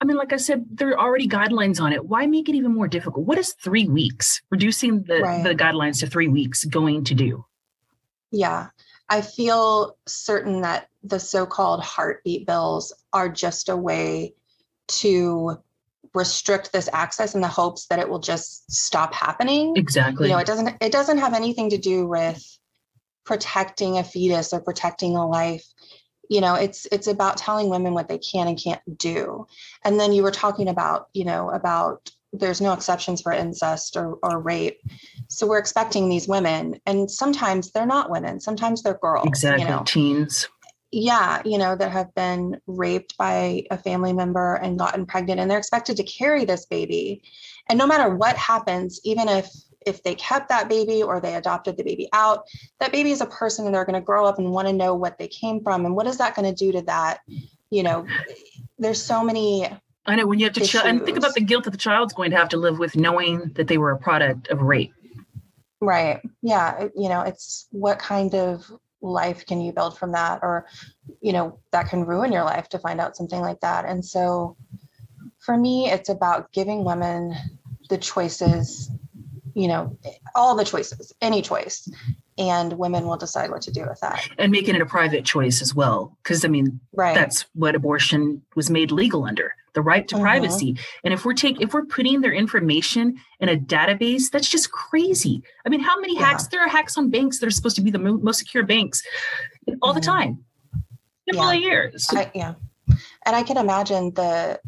I 0.00 0.06
mean, 0.06 0.16
like 0.16 0.32
I 0.32 0.36
said, 0.36 0.64
there 0.70 0.88
are 0.90 0.98
already 0.98 1.28
guidelines 1.28 1.80
on 1.80 1.92
it. 1.92 2.06
Why 2.06 2.26
make 2.26 2.48
it 2.48 2.54
even 2.54 2.74
more 2.74 2.88
difficult? 2.88 3.26
What 3.26 3.38
is 3.38 3.54
three 3.62 3.88
weeks 3.88 4.40
reducing 4.50 5.04
the 5.04 5.20
right. 5.20 5.42
the 5.44 5.54
guidelines 5.54 6.00
to 6.00 6.06
three 6.06 6.28
weeks 6.28 6.64
going 6.64 7.04
to 7.04 7.14
do? 7.14 7.44
Yeah. 8.30 8.68
I 9.08 9.22
feel 9.22 9.96
certain 10.06 10.62
that 10.62 10.88
the 11.02 11.18
so 11.18 11.46
called 11.46 11.82
heartbeat 11.82 12.46
bills 12.46 12.92
are 13.12 13.28
just 13.28 13.68
a 13.68 13.76
way 13.76 14.34
to 14.88 15.58
restrict 16.14 16.72
this 16.72 16.88
access 16.92 17.34
in 17.34 17.40
the 17.40 17.48
hopes 17.48 17.86
that 17.86 17.98
it 17.98 18.08
will 18.08 18.18
just 18.18 18.70
stop 18.70 19.14
happening. 19.14 19.74
Exactly. 19.76 20.28
You 20.28 20.34
know, 20.34 20.38
it 20.38 20.46
doesn't 20.46 20.76
it 20.80 20.92
doesn't 20.92 21.18
have 21.18 21.34
anything 21.34 21.70
to 21.70 21.78
do 21.78 22.06
with 22.06 22.58
protecting 23.24 23.98
a 23.98 24.04
fetus 24.04 24.52
or 24.52 24.60
protecting 24.60 25.16
a 25.16 25.26
life. 25.26 25.66
You 26.30 26.40
know, 26.40 26.54
it's 26.54 26.86
it's 26.92 27.06
about 27.06 27.36
telling 27.36 27.70
women 27.70 27.94
what 27.94 28.08
they 28.08 28.18
can 28.18 28.48
and 28.48 28.62
can't 28.62 28.98
do. 28.98 29.46
And 29.84 29.98
then 29.98 30.12
you 30.12 30.22
were 30.22 30.30
talking 30.30 30.68
about, 30.68 31.08
you 31.14 31.24
know, 31.24 31.50
about 31.50 32.10
there's 32.32 32.60
no 32.60 32.72
exceptions 32.72 33.22
for 33.22 33.32
incest 33.32 33.96
or, 33.96 34.18
or 34.22 34.40
rape. 34.40 34.80
So 35.28 35.46
we're 35.46 35.58
expecting 35.58 36.08
these 36.08 36.28
women, 36.28 36.80
and 36.86 37.10
sometimes 37.10 37.70
they're 37.70 37.86
not 37.86 38.10
women, 38.10 38.40
sometimes 38.40 38.82
they're 38.82 38.98
girls. 39.00 39.26
Exactly, 39.26 39.64
you 39.64 39.68
know? 39.68 39.82
teens. 39.86 40.48
Yeah, 40.90 41.42
you 41.44 41.58
know, 41.58 41.76
that 41.76 41.90
have 41.90 42.14
been 42.14 42.60
raped 42.66 43.16
by 43.18 43.64
a 43.70 43.76
family 43.76 44.14
member 44.14 44.54
and 44.54 44.78
gotten 44.78 45.04
pregnant, 45.04 45.40
and 45.40 45.50
they're 45.50 45.58
expected 45.58 45.96
to 45.98 46.02
carry 46.02 46.44
this 46.44 46.64
baby. 46.66 47.22
And 47.68 47.78
no 47.78 47.86
matter 47.86 48.14
what 48.14 48.36
happens, 48.36 49.00
even 49.04 49.28
if 49.28 49.50
if 49.86 50.02
they 50.02 50.14
kept 50.14 50.48
that 50.48 50.68
baby 50.68 51.02
or 51.02 51.20
they 51.20 51.34
adopted 51.34 51.76
the 51.76 51.84
baby 51.84 52.08
out, 52.12 52.46
that 52.80 52.92
baby 52.92 53.10
is 53.10 53.20
a 53.20 53.26
person 53.26 53.64
and 53.64 53.74
they're 53.74 53.84
going 53.84 53.94
to 53.94 54.04
grow 54.04 54.26
up 54.26 54.38
and 54.38 54.50
want 54.50 54.68
to 54.68 54.72
know 54.72 54.94
what 54.94 55.18
they 55.18 55.28
came 55.28 55.62
from 55.62 55.86
and 55.86 55.94
what 55.94 56.06
is 56.06 56.18
that 56.18 56.34
going 56.34 56.48
to 56.48 56.54
do 56.54 56.72
to 56.72 56.82
that? 56.82 57.20
You 57.70 57.84
know, 57.84 58.06
there's 58.78 59.02
so 59.02 59.22
many 59.22 59.68
I 60.08 60.16
know 60.16 60.26
when 60.26 60.38
you 60.38 60.46
have 60.46 60.54
to 60.54 60.64
ch- 60.64 60.76
and 60.76 61.04
think 61.04 61.18
about 61.18 61.34
the 61.34 61.40
guilt 61.40 61.64
that 61.64 61.70
the 61.70 61.76
child's 61.76 62.14
going 62.14 62.30
to 62.30 62.36
have 62.36 62.48
to 62.50 62.56
live 62.56 62.78
with 62.78 62.96
knowing 62.96 63.52
that 63.54 63.68
they 63.68 63.78
were 63.78 63.90
a 63.90 63.98
product 63.98 64.48
of 64.48 64.62
rape. 64.62 64.92
Right. 65.80 66.20
Yeah. 66.42 66.88
You 66.96 67.08
know, 67.08 67.20
it's 67.20 67.68
what 67.70 67.98
kind 67.98 68.34
of 68.34 68.70
life 69.00 69.46
can 69.46 69.60
you 69.60 69.72
build 69.72 69.96
from 69.96 70.12
that 70.12 70.40
or 70.42 70.66
you 71.20 71.32
know 71.32 71.58
that 71.70 71.88
can 71.88 72.04
ruin 72.04 72.32
your 72.32 72.44
life 72.44 72.68
to 72.68 72.78
find 72.78 73.00
out 73.00 73.16
something 73.16 73.40
like 73.40 73.60
that 73.60 73.84
and 73.84 74.04
so 74.04 74.56
for 75.38 75.56
me 75.56 75.88
it's 75.88 76.08
about 76.08 76.50
giving 76.52 76.84
women 76.84 77.32
the 77.90 77.98
choices 77.98 78.90
you 79.54 79.68
know 79.68 79.96
all 80.34 80.56
the 80.56 80.64
choices 80.64 81.12
any 81.20 81.40
choice 81.40 81.88
and 82.38 82.72
women 82.72 83.06
will 83.06 83.16
decide 83.16 83.50
what 83.50 83.62
to 83.62 83.70
do 83.70 83.84
with 83.88 84.00
that 84.00 84.28
and 84.36 84.50
making 84.50 84.74
it 84.74 84.80
a 84.80 84.86
private 84.86 85.24
choice 85.24 85.62
as 85.62 85.74
well 85.74 86.16
because 86.22 86.44
i 86.44 86.48
mean 86.48 86.80
right. 86.92 87.14
that's 87.14 87.46
what 87.54 87.76
abortion 87.76 88.42
was 88.56 88.68
made 88.68 88.90
legal 88.90 89.24
under 89.24 89.54
the 89.78 89.82
right 89.82 90.08
to 90.08 90.16
mm-hmm. 90.16 90.24
privacy 90.24 90.76
and 91.04 91.14
if 91.14 91.24
we're 91.24 91.32
taking 91.32 91.62
if 91.62 91.72
we're 91.72 91.84
putting 91.84 92.20
their 92.20 92.32
information 92.32 93.16
in 93.38 93.48
a 93.48 93.56
database 93.56 94.28
that's 94.28 94.48
just 94.48 94.72
crazy 94.72 95.40
i 95.64 95.68
mean 95.68 95.78
how 95.78 96.00
many 96.00 96.14
yeah. 96.14 96.26
hacks 96.26 96.48
there 96.48 96.60
are 96.60 96.68
hacks 96.68 96.98
on 96.98 97.08
banks 97.10 97.38
that 97.38 97.46
are 97.46 97.52
supposed 97.52 97.76
to 97.76 97.82
be 97.82 97.92
the 97.92 97.98
most 98.00 98.40
secure 98.40 98.64
banks 98.64 99.04
all 99.80 99.90
mm-hmm. 99.90 100.00
the 100.00 100.04
time 100.04 100.44
yeah. 101.32 101.52
years 101.52 102.08
I, 102.10 102.28
yeah 102.34 102.54
and 103.24 103.36
i 103.36 103.44
can 103.44 103.56
imagine 103.56 104.12
the 104.14 104.58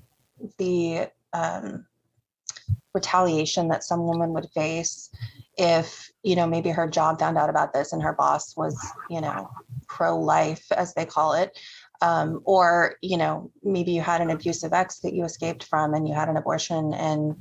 the 0.59 1.09
um, 1.33 1.87
retaliation 2.95 3.67
that 3.69 3.83
some 3.83 4.07
woman 4.07 4.33
would 4.33 4.49
face 4.55 5.11
if 5.59 6.09
you 6.23 6.37
know 6.37 6.47
maybe 6.47 6.71
her 6.71 6.89
job 6.89 7.19
found 7.19 7.37
out 7.37 7.51
about 7.51 7.73
this 7.73 7.93
and 7.93 8.01
her 8.01 8.13
boss 8.13 8.57
was 8.57 8.79
you 9.11 9.21
know 9.21 9.51
pro-life 9.89 10.65
as 10.77 10.95
they 10.95 11.05
call 11.05 11.33
it 11.33 11.59
um, 12.01 12.41
or 12.45 12.97
you 13.03 13.17
know 13.17 13.51
maybe 13.63 13.93
you 13.93 14.01
had 14.01 14.21
an 14.21 14.31
abusive 14.31 14.73
ex 14.73 15.01
that 15.01 15.15
you 15.15 15.25
escaped 15.25 15.65
from 15.65 15.95
and 15.95 16.09
you 16.09 16.15
had 16.15 16.29
an 16.29 16.37
abortion 16.37 16.95
and 16.95 17.37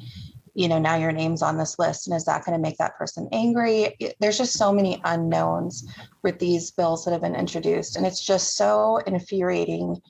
you 0.54 0.68
know 0.68 0.80
now 0.80 0.96
your 0.96 1.12
name's 1.12 1.42
on 1.42 1.58
this 1.58 1.80
list. 1.80 2.08
And 2.08 2.16
is 2.16 2.26
that 2.26 2.44
going 2.46 2.58
to 2.58 2.62
make 2.62 2.78
that 2.78 2.98
person 2.98 3.30
angry? 3.32 3.96
There's 4.20 4.38
just 4.38 4.54
so 4.54 4.74
many 4.74 5.02
unknowns 5.06 5.88
with 6.24 6.40
these 6.40 6.72
bills 6.72 7.06
that 7.06 7.12
have 7.12 7.22
been 7.22 7.36
introduced. 7.36 7.96
And 7.96 8.06
it's 8.06 8.26
just 8.26 8.58
so 8.58 8.98
infuriating 8.98 10.02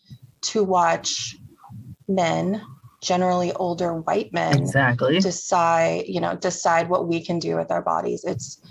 to 0.42 0.64
watch 0.64 1.36
men 2.08 2.62
generally 3.02 3.54
older 3.54 3.94
white 3.94 4.34
men 4.34 4.58
exactly. 4.58 5.20
decide 5.20 6.04
you 6.06 6.20
know 6.20 6.36
decide 6.36 6.90
what 6.90 7.08
we 7.08 7.24
can 7.24 7.40
do 7.40 7.56
with 7.56 7.72
our 7.72 7.82
bodies. 7.82 8.24
It's 8.24 8.62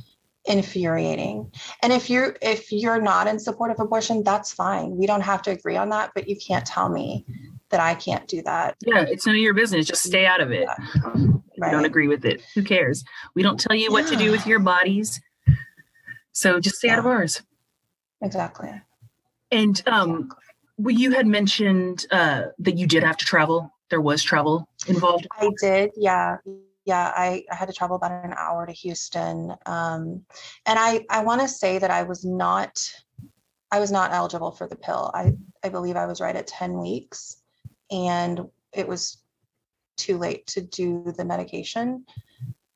infuriating. 0.45 1.51
And 1.83 1.93
if 1.93 2.09
you're 2.09 2.37
if 2.41 2.73
you're 2.73 3.01
not 3.01 3.27
in 3.27 3.39
support 3.39 3.71
of 3.71 3.81
abortion 3.81 4.23
that's 4.23 4.53
fine. 4.53 4.97
We 4.97 5.07
don't 5.07 5.21
have 5.21 5.43
to 5.43 5.51
agree 5.51 5.77
on 5.77 5.91
that 5.91 6.13
but 6.15 6.29
you 6.29 6.37
can't 6.37 6.65
tell 6.65 6.89
me 6.89 7.27
that 7.71 7.81
i 7.81 7.95
can't 7.95 8.27
do 8.29 8.43
that. 8.43 8.77
Yeah 8.85 9.05
it's 9.07 9.27
none 9.27 9.35
of 9.35 9.41
your 9.41 9.55
business. 9.55 9.87
Just 9.87 10.03
stay 10.03 10.27
out 10.27 10.41
of 10.41 10.51
it. 10.51 10.67
Yeah. 10.67 11.13
right. 11.59 11.71
don't 11.71 11.85
agree 11.85 12.09
with 12.09 12.25
it. 12.25 12.43
Who 12.55 12.63
cares? 12.63 13.05
We 13.35 13.43
don't 13.43 13.61
tell 13.61 13.77
you 13.77 13.85
yeah. 13.85 13.91
what 13.91 14.07
to 14.09 14.17
do 14.17 14.31
with 14.31 14.47
your 14.47 14.59
bodies. 14.59 15.21
So 16.33 16.61
just 16.61 16.77
stay 16.77 16.89
yeah. 16.89 16.95
out 16.95 16.99
of 17.01 17.07
ours. 17.07 17.43
Exactly. 18.23 18.71
And 19.51 19.83
um 19.87 20.11
exactly. 20.11 20.37
well 20.79 20.95
you 20.95 21.13
had 21.13 21.27
mentioned 21.27 22.07
uh 22.11 22.45
that 22.59 22.79
you 22.79 22.87
did 22.87 23.03
have 23.03 23.17
to 23.19 23.25
travel. 23.25 23.73
There 23.91 24.01
was 24.01 24.23
travel 24.23 24.69
involved. 24.87 25.27
I 25.33 25.51
did 25.61 25.91
yeah 25.97 26.39
yeah, 26.89 27.13
I, 27.15 27.45
I, 27.53 27.55
had 27.55 27.67
to 27.67 27.75
travel 27.75 27.97
about 27.97 28.25
an 28.25 28.33
hour 28.35 28.65
to 28.65 28.73
Houston. 28.73 29.55
Um, 29.67 30.25
and 30.65 30.79
I, 30.79 31.05
I 31.11 31.23
want 31.23 31.43
to 31.43 31.49
say 31.49 31.79
that 31.79 31.91
I 31.91 32.05
was 32.05 32.25
not, 32.25 32.81
I 33.71 33.79
was 33.79 33.93
not 33.93 34.15
eligible 34.15 34.53
for 34.53 34.67
the 34.67 34.75
pill. 34.75 35.11
I, 35.13 35.35
I 35.63 35.69
believe 35.69 35.97
I 35.97 36.07
was 36.07 36.23
right 36.23 36.35
at 36.35 36.47
10 36.47 36.81
weeks 36.81 37.43
and 37.91 38.41
it 38.73 38.89
was 38.89 39.19
too 39.99 40.17
late 40.17 40.47
to 40.47 40.63
do 40.63 41.13
the 41.15 41.27
medication. 41.27 42.07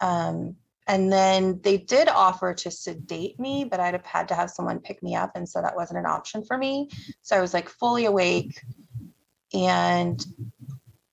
Um, 0.03 0.57
and 0.87 1.11
then 1.11 1.61
they 1.63 1.79
did 1.79 2.09
offer 2.09 2.53
to 2.53 2.71
sedate 2.71 3.41
me, 3.41 3.65
but 3.65 3.81
I'd 3.81 3.95
have 3.95 4.05
had 4.05 4.29
to 4.29 4.35
have 4.35 4.51
someone 4.51 4.81
pick 4.81 5.03
me 5.03 5.15
up. 5.15 5.33
And 5.37 5.49
so 5.49 5.63
that 5.63 5.75
wasn't 5.75 6.01
an 6.01 6.07
option 6.07 6.45
for 6.45 6.59
me. 6.59 6.91
So 7.23 7.35
I 7.35 7.41
was 7.41 7.55
like 7.55 7.71
fully 7.71 8.05
awake. 8.05 8.61
And 9.55 10.23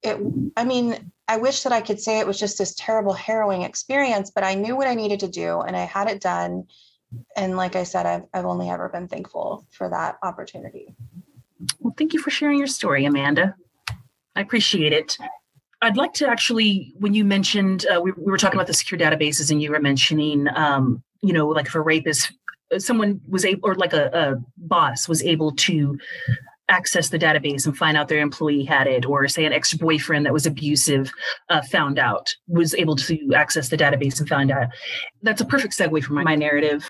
it, 0.03 0.17
I 0.55 0.63
mean, 0.63 1.11
I 1.27 1.37
wish 1.37 1.63
that 1.63 1.73
I 1.73 1.81
could 1.81 1.99
say 1.99 2.19
it 2.19 2.27
was 2.27 2.39
just 2.39 2.57
this 2.57 2.73
terrible, 2.75 3.13
harrowing 3.13 3.63
experience, 3.63 4.31
but 4.31 4.43
I 4.43 4.55
knew 4.55 4.75
what 4.75 4.87
I 4.87 4.95
needed 4.95 5.19
to 5.21 5.27
do 5.27 5.61
and 5.61 5.75
I 5.75 5.85
had 5.85 6.09
it 6.09 6.21
done. 6.21 6.65
And 7.35 7.57
like 7.57 7.75
I 7.75 7.83
said, 7.83 8.05
I've, 8.05 8.23
I've 8.33 8.45
only 8.45 8.69
ever 8.69 8.89
been 8.89 9.07
thankful 9.07 9.67
for 9.71 9.89
that 9.89 10.17
opportunity. 10.23 10.95
Well, 11.79 11.93
thank 11.97 12.13
you 12.13 12.19
for 12.19 12.29
sharing 12.29 12.57
your 12.57 12.67
story, 12.67 13.05
Amanda. 13.05 13.55
I 14.35 14.41
appreciate 14.41 14.93
it. 14.93 15.17
I'd 15.81 15.97
like 15.97 16.13
to 16.15 16.27
actually, 16.27 16.93
when 16.97 17.13
you 17.13 17.23
mentioned, 17.23 17.85
uh, 17.85 18.01
we, 18.01 18.11
we, 18.11 18.31
were 18.31 18.37
talking 18.37 18.57
about 18.57 18.67
the 18.67 18.73
secure 18.73 18.99
databases 18.99 19.51
and 19.51 19.61
you 19.61 19.71
were 19.71 19.79
mentioning, 19.79 20.47
um, 20.55 21.03
you 21.21 21.33
know, 21.33 21.47
like 21.47 21.67
if 21.67 21.75
a 21.75 21.81
rapist, 21.81 22.31
someone 22.77 23.21
was 23.27 23.45
able, 23.45 23.61
or 23.63 23.75
like 23.75 23.93
a, 23.93 24.09
a 24.13 24.43
boss 24.57 25.07
was 25.07 25.23
able 25.23 25.51
to 25.51 25.97
access 26.69 27.09
the 27.09 27.19
database 27.19 27.65
and 27.65 27.77
find 27.77 27.97
out 27.97 28.07
their 28.07 28.19
employee 28.19 28.63
had 28.63 28.88
it, 28.88 29.05
or 29.05 29.27
say 29.27 29.45
an 29.45 29.53
ex 29.53 29.73
boyfriend 29.73 30.25
that 30.25 30.33
was 30.33 30.45
abusive 30.45 31.11
uh, 31.49 31.61
found 31.63 31.99
out, 31.99 32.33
was 32.47 32.73
able 32.75 32.95
to 32.95 33.33
access 33.35 33.69
the 33.69 33.77
database 33.77 34.19
and 34.19 34.29
found 34.29 34.51
out. 34.51 34.67
That's 35.21 35.41
a 35.41 35.45
perfect 35.45 35.77
segue 35.77 36.03
for 36.03 36.13
my, 36.13 36.23
my 36.23 36.35
narrative 36.35 36.89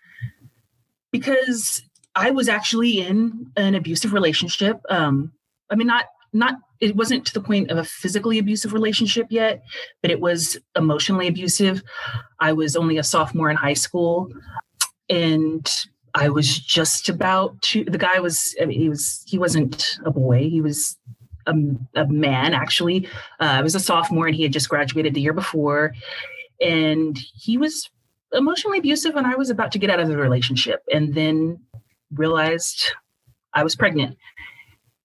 because 1.11 1.81
I 2.15 2.31
was 2.31 2.49
actually 2.49 2.99
in 2.99 3.51
an 3.55 3.75
abusive 3.75 4.13
relationship. 4.13 4.81
Um, 4.89 5.31
I 5.69 5.75
mean, 5.75 5.87
not 5.87 6.05
not 6.33 6.55
it 6.79 6.95
wasn't 6.95 7.25
to 7.25 7.33
the 7.33 7.41
point 7.41 7.71
of 7.71 7.77
a 7.77 7.83
physically 7.83 8.39
abusive 8.39 8.73
relationship 8.73 9.27
yet, 9.29 9.61
but 10.01 10.11
it 10.11 10.19
was 10.19 10.57
emotionally 10.75 11.27
abusive. 11.27 11.81
I 12.39 12.53
was 12.53 12.75
only 12.75 12.97
a 12.97 13.03
sophomore 13.03 13.49
in 13.49 13.57
high 13.57 13.73
school, 13.73 14.29
and 15.09 15.67
I 16.15 16.29
was 16.29 16.57
just 16.59 17.09
about 17.09 17.61
to. 17.63 17.83
The 17.83 17.97
guy 17.97 18.19
was. 18.19 18.55
I 18.61 18.65
mean, 18.65 18.79
he 18.79 18.89
was. 18.89 19.23
He 19.27 19.37
wasn't 19.37 19.97
a 20.05 20.11
boy. 20.11 20.49
He 20.49 20.61
was 20.61 20.97
a, 21.45 21.53
a 21.95 22.07
man. 22.07 22.53
Actually, 22.53 23.07
uh, 23.39 23.45
I 23.45 23.61
was 23.61 23.75
a 23.75 23.79
sophomore, 23.79 24.27
and 24.27 24.35
he 24.35 24.43
had 24.43 24.53
just 24.53 24.69
graduated 24.69 25.13
the 25.13 25.21
year 25.21 25.33
before, 25.33 25.93
and 26.61 27.17
he 27.35 27.57
was 27.57 27.89
emotionally 28.33 28.79
abusive. 28.79 29.15
And 29.15 29.27
I 29.27 29.35
was 29.35 29.49
about 29.49 29.71
to 29.73 29.79
get 29.79 29.89
out 29.89 29.99
of 29.99 30.07
the 30.07 30.17
relationship, 30.17 30.83
and 30.91 31.13
then 31.13 31.59
realized 32.13 32.93
I 33.53 33.63
was 33.63 33.75
pregnant, 33.75 34.17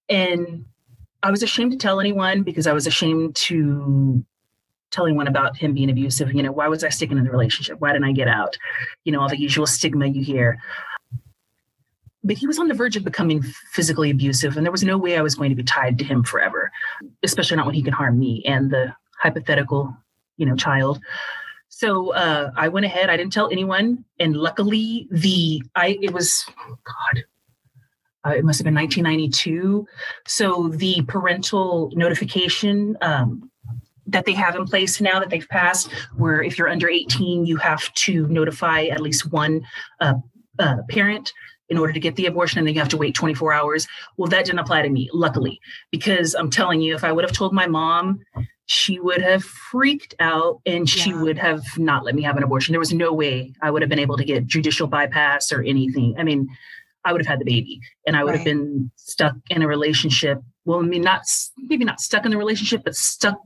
and 0.09 0.65
I 1.23 1.31
was 1.31 1.43
ashamed 1.43 1.71
to 1.71 1.77
tell 1.77 1.99
anyone 1.99 2.43
because 2.43 2.67
I 2.67 2.73
was 2.73 2.87
ashamed 2.87 3.35
to 3.37 4.23
tell 4.91 5.05
anyone 5.05 5.27
about 5.27 5.57
him 5.57 5.73
being 5.73 5.89
abusive. 5.89 6.33
You 6.33 6.43
know, 6.43 6.51
why 6.51 6.67
was 6.67 6.83
I 6.83 6.89
sticking 6.89 7.17
in 7.17 7.25
the 7.25 7.31
relationship? 7.31 7.79
Why 7.79 7.91
didn't 7.91 8.05
I 8.05 8.11
get 8.11 8.27
out? 8.27 8.57
You 9.03 9.11
know, 9.11 9.21
all 9.21 9.29
the 9.29 9.39
usual 9.39 9.67
stigma 9.67 10.07
you 10.07 10.23
hear 10.23 10.57
but 12.25 12.37
he 12.37 12.47
was 12.47 12.59
on 12.59 12.67
the 12.67 12.73
verge 12.73 12.95
of 12.95 13.03
becoming 13.03 13.41
physically 13.71 14.09
abusive 14.09 14.57
and 14.57 14.65
there 14.65 14.71
was 14.71 14.83
no 14.83 14.97
way 14.97 15.17
i 15.17 15.21
was 15.21 15.35
going 15.35 15.49
to 15.49 15.55
be 15.55 15.63
tied 15.63 15.97
to 15.97 16.03
him 16.03 16.23
forever 16.23 16.71
especially 17.23 17.55
not 17.55 17.65
when 17.65 17.75
he 17.75 17.83
could 17.83 17.93
harm 17.93 18.19
me 18.19 18.43
and 18.45 18.71
the 18.71 18.93
hypothetical 19.21 19.95
you 20.37 20.45
know 20.45 20.55
child. 20.55 20.99
So 21.69 22.13
uh, 22.13 22.51
i 22.55 22.67
went 22.67 22.85
ahead. 22.85 23.09
I 23.09 23.17
didn't 23.17 23.33
tell 23.33 23.49
anyone 23.51 24.05
and 24.19 24.35
luckily 24.35 25.07
the 25.11 25.61
i 25.75 25.97
it 26.01 26.13
was 26.13 26.45
god 26.65 27.23
uh, 28.25 28.33
it 28.35 28.43
must 28.43 28.59
have 28.59 28.65
been 28.65 28.75
1992 28.75 29.85
so 30.27 30.69
the 30.69 31.01
parental 31.07 31.91
notification 31.95 32.97
um, 33.01 33.51
that 34.07 34.25
they 34.25 34.33
have 34.33 34.55
in 34.55 34.65
place 34.65 35.01
now 35.01 35.19
that 35.19 35.29
they've 35.29 35.49
passed 35.49 35.91
where 36.15 36.41
if 36.41 36.57
you're 36.57 36.69
under 36.69 36.89
18 36.89 37.45
you 37.45 37.57
have 37.57 37.93
to 37.93 38.27
notify 38.27 38.85
at 38.85 39.01
least 39.01 39.31
one 39.31 39.65
uh, 39.99 40.13
uh, 40.59 40.77
parent 40.89 41.33
in 41.69 41.77
order 41.77 41.93
to 41.93 41.99
get 41.99 42.15
the 42.15 42.25
abortion 42.25 42.59
and 42.59 42.67
then 42.67 42.75
you 42.75 42.79
have 42.79 42.89
to 42.89 42.97
wait 42.97 43.15
24 43.15 43.53
hours. 43.53 43.87
Well, 44.17 44.29
that 44.29 44.45
didn't 44.45 44.59
apply 44.59 44.83
to 44.83 44.89
me, 44.89 45.09
luckily, 45.13 45.59
because 45.91 46.35
I'm 46.35 46.49
telling 46.49 46.81
you, 46.81 46.95
if 46.95 47.03
I 47.03 47.11
would 47.11 47.23
have 47.23 47.33
told 47.33 47.53
my 47.53 47.67
mom, 47.67 48.19
she 48.67 48.99
would 48.99 49.21
have 49.21 49.43
freaked 49.43 50.15
out 50.19 50.59
and 50.65 50.89
she 50.89 51.11
yeah. 51.11 51.21
would 51.21 51.37
have 51.37 51.63
not 51.77 52.03
let 52.03 52.15
me 52.15 52.23
have 52.23 52.37
an 52.37 52.43
abortion. 52.43 52.73
There 52.73 52.79
was 52.79 52.93
no 52.93 53.13
way 53.13 53.53
I 53.61 53.69
would 53.71 53.81
have 53.81 53.89
been 53.89 53.99
able 53.99 54.17
to 54.17 54.25
get 54.25 54.47
judicial 54.47 54.87
bypass 54.87 55.51
or 55.51 55.61
anything. 55.61 56.15
I 56.17 56.23
mean, 56.23 56.47
I 57.03 57.11
would 57.11 57.21
have 57.21 57.27
had 57.27 57.39
the 57.39 57.45
baby 57.45 57.79
and 58.07 58.17
I 58.17 58.23
would 58.23 58.31
right. 58.31 58.39
have 58.39 58.45
been 58.45 58.91
stuck 58.95 59.35
in 59.49 59.61
a 59.61 59.67
relationship. 59.67 60.41
Well, 60.65 60.79
I 60.79 60.83
mean, 60.83 61.03
not 61.03 61.21
maybe 61.57 61.85
not 61.85 61.99
stuck 61.99 62.25
in 62.25 62.31
the 62.31 62.37
relationship, 62.37 62.83
but 62.83 62.95
stuck 62.95 63.37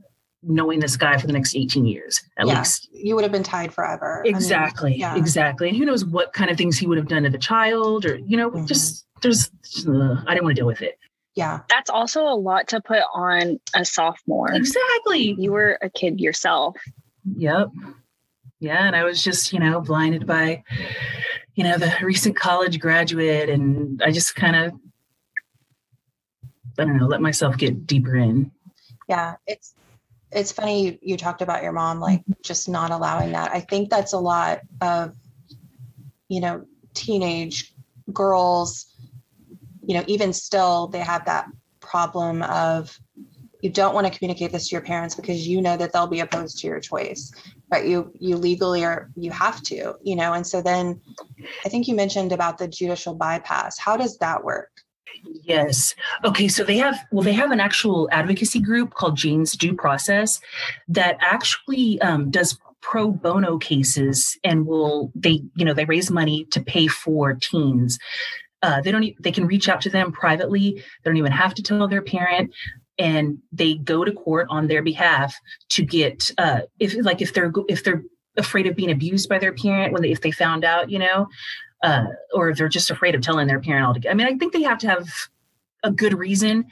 knowing 0.42 0.80
this 0.80 0.96
guy 0.96 1.18
for 1.18 1.26
the 1.26 1.32
next 1.32 1.54
18 1.54 1.84
years 1.84 2.22
at 2.38 2.46
yeah, 2.46 2.58
least. 2.58 2.88
You 2.92 3.14
would 3.14 3.24
have 3.24 3.32
been 3.32 3.42
tied 3.42 3.74
forever. 3.74 4.22
Exactly. 4.24 4.90
I 4.90 4.92
mean, 4.92 5.00
yeah. 5.00 5.16
Exactly. 5.16 5.68
And 5.68 5.76
who 5.76 5.84
knows 5.84 6.04
what 6.04 6.32
kind 6.32 6.50
of 6.50 6.56
things 6.56 6.78
he 6.78 6.86
would 6.86 6.98
have 6.98 7.08
done 7.08 7.24
to 7.24 7.30
the 7.30 7.38
child 7.38 8.06
or, 8.06 8.16
you 8.16 8.36
know, 8.36 8.50
mm-hmm. 8.50 8.66
just 8.66 9.06
there's, 9.22 9.50
uh, 9.86 10.22
I 10.26 10.34
didn't 10.34 10.44
want 10.44 10.56
to 10.56 10.60
deal 10.60 10.66
with 10.66 10.82
it. 10.82 10.98
Yeah. 11.34 11.60
That's 11.68 11.90
also 11.90 12.22
a 12.22 12.34
lot 12.34 12.68
to 12.68 12.80
put 12.80 13.02
on 13.14 13.60
a 13.74 13.84
sophomore. 13.84 14.52
Exactly. 14.52 15.36
You 15.38 15.52
were 15.52 15.78
a 15.82 15.90
kid 15.90 16.20
yourself. 16.20 16.76
Yep. 17.36 17.68
Yeah. 18.60 18.86
And 18.86 18.96
I 18.96 19.04
was 19.04 19.22
just, 19.22 19.52
you 19.52 19.60
know, 19.60 19.80
blinded 19.80 20.26
by, 20.26 20.62
you 21.54 21.64
know, 21.64 21.76
the 21.76 21.94
recent 22.02 22.36
college 22.36 22.80
graduate. 22.80 23.48
And 23.48 24.02
I 24.02 24.10
just 24.10 24.34
kind 24.34 24.56
of, 24.56 24.72
I 26.78 26.84
don't 26.84 26.96
know, 26.96 27.06
let 27.06 27.20
myself 27.20 27.58
get 27.58 27.86
deeper 27.86 28.16
in. 28.16 28.50
Yeah. 29.08 29.36
It's, 29.46 29.74
it's 30.32 30.52
funny 30.52 30.98
you, 31.02 31.16
talked 31.16 31.42
about 31.42 31.62
your 31.62 31.72
mom 31.72 32.00
like 32.00 32.20
mm-hmm. 32.20 32.32
just 32.42 32.68
not 32.68 32.90
allowing 32.90 33.32
that. 33.32 33.50
I 33.52 33.60
think 33.60 33.90
that's 33.90 34.12
a 34.12 34.18
lot 34.18 34.60
of 34.80 35.14
you 36.28 36.40
know 36.40 36.64
teenage 36.94 37.74
girls 38.12 38.86
you 39.82 39.94
know 39.94 40.04
even 40.06 40.32
still 40.32 40.88
they 40.88 40.98
have 40.98 41.24
that 41.24 41.46
problem 41.80 42.42
of 42.42 42.96
you 43.60 43.70
don't 43.70 43.94
want 43.94 44.06
to 44.06 44.16
communicate 44.16 44.52
this 44.52 44.68
to 44.68 44.74
your 44.74 44.82
parents 44.82 45.14
because 45.14 45.46
you 45.46 45.60
know 45.60 45.76
that 45.76 45.92
they'll 45.92 46.06
be 46.06 46.20
opposed 46.20 46.58
to 46.58 46.66
your 46.66 46.80
choice 46.80 47.32
but 47.68 47.86
you 47.86 48.12
you 48.18 48.36
legally 48.36 48.84
are 48.84 49.10
you 49.16 49.30
have 49.30 49.62
to 49.62 49.94
you 50.02 50.16
know? 50.16 50.32
And 50.32 50.46
so 50.46 50.62
then 50.62 51.00
i 51.64 51.68
think 51.68 51.88
you 51.88 51.94
mentioned 51.94 52.32
about 52.32 52.58
the 52.58 52.68
judicial 52.68 53.14
bypass. 53.14 53.78
How 53.78 53.96
does 53.96 54.18
that 54.18 54.42
work 54.42 54.70
Yes. 55.24 55.94
Okay. 56.24 56.48
So 56.48 56.64
they 56.64 56.78
have, 56.78 56.98
well, 57.10 57.24
they 57.24 57.32
have 57.32 57.50
an 57.50 57.60
actual 57.60 58.08
advocacy 58.12 58.60
group 58.60 58.94
called 58.94 59.16
Jane's 59.16 59.52
Due 59.52 59.74
Process 59.74 60.40
that 60.88 61.16
actually 61.20 62.00
um, 62.00 62.30
does 62.30 62.58
pro 62.80 63.10
bono 63.10 63.58
cases 63.58 64.38
and 64.44 64.66
will, 64.66 65.12
they, 65.14 65.42
you 65.54 65.64
know, 65.64 65.74
they 65.74 65.84
raise 65.84 66.10
money 66.10 66.46
to 66.46 66.60
pay 66.60 66.86
for 66.86 67.34
teens. 67.34 67.98
Uh, 68.62 68.80
they 68.80 68.92
don't, 68.92 69.14
they 69.22 69.32
can 69.32 69.46
reach 69.46 69.68
out 69.68 69.80
to 69.82 69.90
them 69.90 70.12
privately. 70.12 70.72
They 70.72 71.10
don't 71.10 71.16
even 71.16 71.32
have 71.32 71.54
to 71.54 71.62
tell 71.62 71.86
their 71.88 72.02
parent 72.02 72.52
and 72.98 73.38
they 73.52 73.76
go 73.76 74.04
to 74.04 74.12
court 74.12 74.46
on 74.50 74.68
their 74.68 74.82
behalf 74.82 75.34
to 75.70 75.82
get, 75.82 76.30
uh, 76.38 76.60
if 76.78 76.94
like, 77.04 77.20
if 77.20 77.34
they're, 77.34 77.52
if 77.68 77.84
they're, 77.84 78.02
afraid 78.36 78.66
of 78.66 78.76
being 78.76 78.90
abused 78.90 79.28
by 79.28 79.38
their 79.38 79.52
parent 79.52 79.92
when 79.92 80.02
they, 80.02 80.10
if 80.10 80.20
they 80.20 80.30
found 80.30 80.64
out 80.64 80.88
you 80.88 80.98
know 80.98 81.26
uh, 81.82 82.04
or 82.34 82.54
they're 82.54 82.68
just 82.68 82.90
afraid 82.90 83.14
of 83.14 83.20
telling 83.20 83.46
their 83.46 83.60
parent 83.60 83.84
all 83.84 83.88
altogether. 83.88 84.10
I 84.10 84.14
mean, 84.14 84.26
I 84.26 84.36
think 84.36 84.52
they 84.52 84.62
have 84.62 84.78
to 84.78 84.88
have 84.88 85.08
a 85.82 85.90
good 85.90 86.18
reason, 86.18 86.66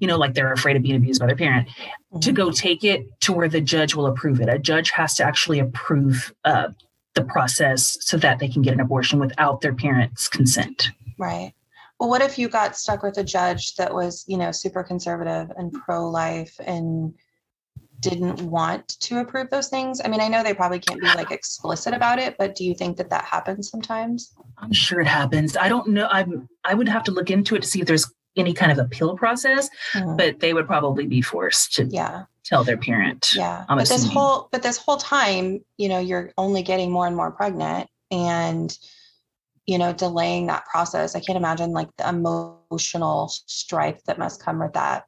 you 0.00 0.08
know, 0.08 0.16
like 0.16 0.34
they're 0.34 0.52
afraid 0.52 0.76
of 0.76 0.82
being 0.82 0.96
abused 0.96 1.20
by 1.20 1.26
their 1.26 1.36
parent, 1.36 1.68
mm-hmm. 1.68 2.20
to 2.20 2.32
go 2.32 2.50
take 2.50 2.84
it 2.84 3.06
to 3.20 3.32
where 3.32 3.48
the 3.48 3.60
judge 3.60 3.94
will 3.94 4.06
approve 4.06 4.40
it. 4.40 4.48
A 4.48 4.58
judge 4.58 4.90
has 4.90 5.14
to 5.16 5.24
actually 5.24 5.58
approve 5.58 6.34
uh, 6.44 6.68
the 7.14 7.24
process 7.24 7.98
so 8.00 8.16
that 8.18 8.38
they 8.38 8.48
can 8.48 8.62
get 8.62 8.74
an 8.74 8.80
abortion 8.80 9.18
without 9.18 9.60
their 9.60 9.74
parents' 9.74 10.28
consent. 10.28 10.90
Right. 11.18 11.52
Well, 11.98 12.08
what 12.08 12.22
if 12.22 12.38
you 12.38 12.48
got 12.48 12.76
stuck 12.76 13.02
with 13.02 13.18
a 13.18 13.24
judge 13.24 13.74
that 13.74 13.92
was, 13.92 14.24
you 14.28 14.38
know, 14.38 14.52
super 14.52 14.84
conservative 14.84 15.50
and 15.56 15.72
pro 15.72 16.08
life 16.08 16.54
and 16.64 17.12
didn't 18.00 18.40
want 18.42 18.88
to 19.00 19.18
approve 19.20 19.50
those 19.50 19.68
things? 19.68 20.00
I 20.04 20.08
mean, 20.08 20.20
I 20.20 20.28
know 20.28 20.42
they 20.42 20.54
probably 20.54 20.78
can't 20.78 21.00
be 21.00 21.06
like 21.06 21.30
explicit 21.30 21.94
about 21.94 22.18
it, 22.18 22.36
but 22.38 22.54
do 22.54 22.64
you 22.64 22.74
think 22.74 22.96
that 22.96 23.10
that 23.10 23.24
happens 23.24 23.70
sometimes? 23.70 24.34
I'm 24.58 24.72
sure 24.72 25.00
it 25.00 25.06
happens. 25.06 25.56
I 25.56 25.68
don't 25.68 25.88
know. 25.88 26.08
I'm 26.10 26.48
I 26.64 26.74
would 26.74 26.88
have 26.88 27.02
to 27.04 27.10
look 27.10 27.30
into 27.30 27.54
it 27.56 27.62
to 27.62 27.68
see 27.68 27.80
if 27.80 27.86
there's 27.86 28.10
any 28.36 28.52
kind 28.52 28.70
of 28.70 28.78
appeal 28.78 29.16
process, 29.16 29.68
Mhm. 29.94 30.16
but 30.16 30.38
they 30.40 30.52
would 30.54 30.66
probably 30.66 31.06
be 31.06 31.20
forced 31.20 31.74
to 31.74 31.86
Yeah. 31.86 32.24
tell 32.44 32.62
their 32.62 32.76
parent. 32.76 33.30
Yeah. 33.34 33.64
I'm 33.68 33.78
but 33.78 33.88
this 33.88 34.06
whole 34.06 34.48
but 34.52 34.62
this 34.62 34.78
whole 34.78 34.96
time, 34.98 35.64
you 35.76 35.88
know, 35.88 35.98
you're 35.98 36.32
only 36.38 36.62
getting 36.62 36.90
more 36.92 37.06
and 37.06 37.16
more 37.16 37.32
pregnant 37.32 37.88
and 38.10 38.76
you 39.66 39.76
know, 39.76 39.92
delaying 39.92 40.46
that 40.46 40.64
process. 40.64 41.14
I 41.14 41.20
can't 41.20 41.36
imagine 41.36 41.72
like 41.72 41.94
the 41.98 42.08
emotional 42.08 43.28
strife 43.28 44.02
that 44.04 44.18
must 44.18 44.42
come 44.42 44.60
with 44.60 44.72
that 44.72 45.04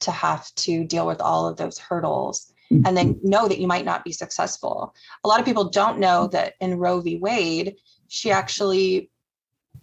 to 0.00 0.10
have 0.10 0.52
to 0.54 0.84
deal 0.84 1.06
with 1.06 1.20
all 1.20 1.46
of 1.46 1.56
those 1.56 1.78
hurdles 1.78 2.52
and 2.70 2.96
then 2.96 3.14
mm-hmm. 3.14 3.28
know 3.28 3.48
that 3.48 3.58
you 3.58 3.66
might 3.66 3.84
not 3.84 4.04
be 4.04 4.12
successful. 4.12 4.94
A 5.24 5.28
lot 5.28 5.40
of 5.40 5.46
people 5.46 5.70
don't 5.70 5.98
know 5.98 6.26
that 6.28 6.54
in 6.60 6.78
Roe 6.78 7.00
v. 7.00 7.16
Wade, 7.16 7.76
she 8.08 8.30
actually 8.30 9.10